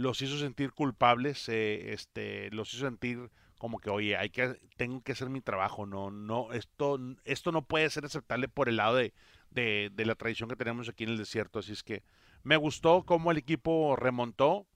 [0.00, 5.02] los hizo sentir culpables, eh, este, los hizo sentir como que, oye, hay que, tengo
[5.02, 8.96] que hacer mi trabajo, no, no, esto, esto no puede ser aceptable por el lado
[8.96, 9.12] de,
[9.50, 11.58] de, la tradición que tenemos aquí en el desierto.
[11.58, 12.02] Así es que
[12.42, 14.66] me gustó cómo el equipo remontó,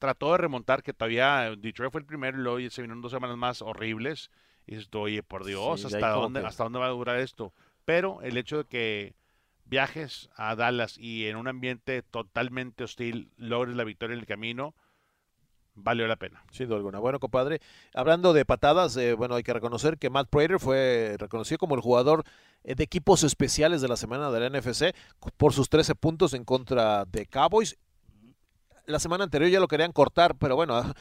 [0.00, 3.36] trató de remontar, que todavía Detroit fue el primero y luego se vinieron dos semanas
[3.36, 4.30] más horribles.
[4.66, 7.52] Y dices, oye, por Dios, ¿hasta dónde, ¿hasta dónde va a durar esto?
[7.84, 9.14] Pero el hecho de que
[9.72, 14.74] viajes a Dallas y en un ambiente totalmente hostil logres la victoria en el camino,
[15.74, 16.44] valió la pena.
[16.50, 16.98] Sin duda alguna.
[16.98, 17.62] Bueno, compadre,
[17.94, 21.80] hablando de patadas, eh, bueno, hay que reconocer que Matt Prater fue reconocido como el
[21.80, 22.24] jugador
[22.64, 24.94] eh, de equipos especiales de la semana de la NFC
[25.38, 27.78] por sus 13 puntos en contra de Cowboys.
[28.84, 30.92] La semana anterior ya lo querían cortar, pero bueno, ah,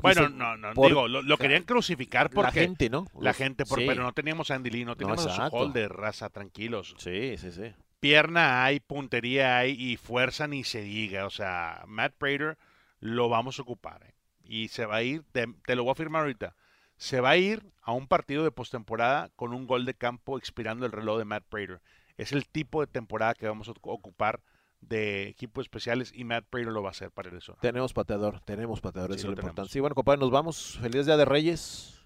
[0.00, 2.58] bueno, no, no, digo, lo, querían crucificar porque...
[2.58, 3.04] La gente, ¿no?
[3.20, 6.94] La gente, pero no teníamos a Andy Lee, no teníamos a su holder, raza, tranquilos.
[6.96, 7.74] Sí, sí, sí
[8.04, 11.24] pierna hay, puntería hay y fuerza ni se diga.
[11.24, 12.58] O sea, Matt Prater
[13.00, 14.02] lo vamos a ocupar.
[14.02, 14.14] ¿eh?
[14.44, 16.54] Y se va a ir, te, lo voy a afirmar ahorita,
[16.98, 20.84] se va a ir a un partido de postemporada con un gol de campo expirando
[20.84, 21.80] el reloj de Matt Prater.
[22.18, 24.42] Es el tipo de temporada que vamos a ocupar
[24.82, 27.56] de equipos especiales y Matt Prater lo va a hacer para eso.
[27.62, 29.72] Tenemos pateador, tenemos pateador, eso es lo importante.
[29.72, 30.78] Sí, bueno, compadre, nos vamos.
[30.78, 32.03] Feliz Día de Reyes.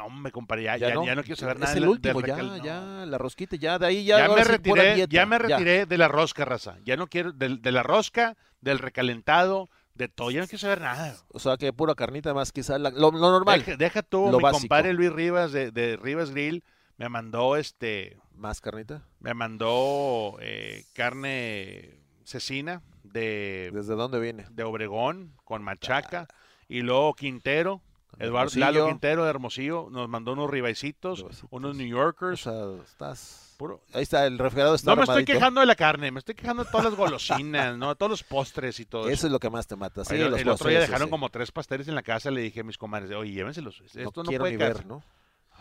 [0.00, 1.02] No, me compadre, ya, no?
[1.02, 1.72] quiero saber nada.
[1.72, 4.26] Es el último, ya, ya, la rosquita, ya de ahí ya.
[4.26, 6.78] Ya me retiré, ya me retiré de la rosca, raza.
[6.84, 11.14] Ya no quiero, de, la rosca, del recalentado, de todo, ya no quiero saber nada.
[11.28, 13.62] O sea, que pura carnita más, quizás lo, normal.
[13.76, 16.64] Deja, tú, mi compadre Luis Rivas de, de, Rivas Grill
[16.96, 18.16] me mandó este.
[18.34, 19.02] ¿Más carnita?
[19.18, 23.70] Me mandó eh, carne cecina de.
[23.74, 24.46] ¿Desde dónde viene?
[24.50, 26.26] De Obregón, con machaca.
[26.68, 27.82] Y luego Quintero,
[28.18, 32.46] Eduardo Lalo Quintero de Hermosillo nos mandó unos ribaicitos, unos New Yorkers.
[32.84, 33.50] estás...
[33.92, 36.64] Ahí está, el refrigerador está No me estoy quejando de la carne, me estoy quejando
[36.64, 37.94] de todas las golosinas, ¿no?
[37.94, 39.10] Todos los postres y todo eso.
[39.10, 40.04] Eso es lo que más te mata.
[40.04, 42.78] Sí, el, otro día dejaron como tres pasteles en la casa, le dije a mis
[42.78, 43.82] comadres, oye, llévenselos.
[43.94, 45.02] Esto no, puede ver, ¿no?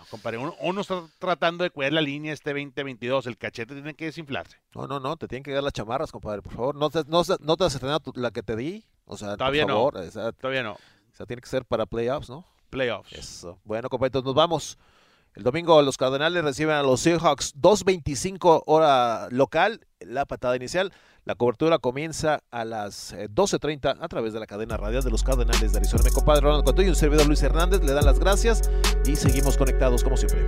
[0.09, 4.57] compadre, uno, está tratando de cuidar la línea este 2022, el cachete tiene que desinflarse.
[4.73, 6.75] No, no, no, te tienen que dar las chamarras, compadre, por favor.
[6.75, 9.71] No te, no, no te has estrenado la que te di, o sea, Todavía por
[9.73, 9.93] favor.
[10.15, 10.33] No.
[10.33, 10.77] Todavía no
[11.19, 12.45] sea, tiene que ser para playoffs, ¿no?
[12.69, 13.11] Playoffs.
[13.13, 13.59] Eso.
[13.65, 14.77] Bueno, compañeros, nos vamos.
[15.35, 20.91] El domingo los Cardenales reciben a los Seahawks 2.25 hora local, la patada inicial.
[21.25, 25.23] La cobertura comienza a las 12.30 eh, a través de la cadena radial de los
[25.23, 26.03] Cardenales de Arizona.
[26.03, 28.69] Mi compadre Ronald Coto y un servidor Luis Hernández le dan las gracias
[29.05, 30.47] y seguimos conectados como siempre.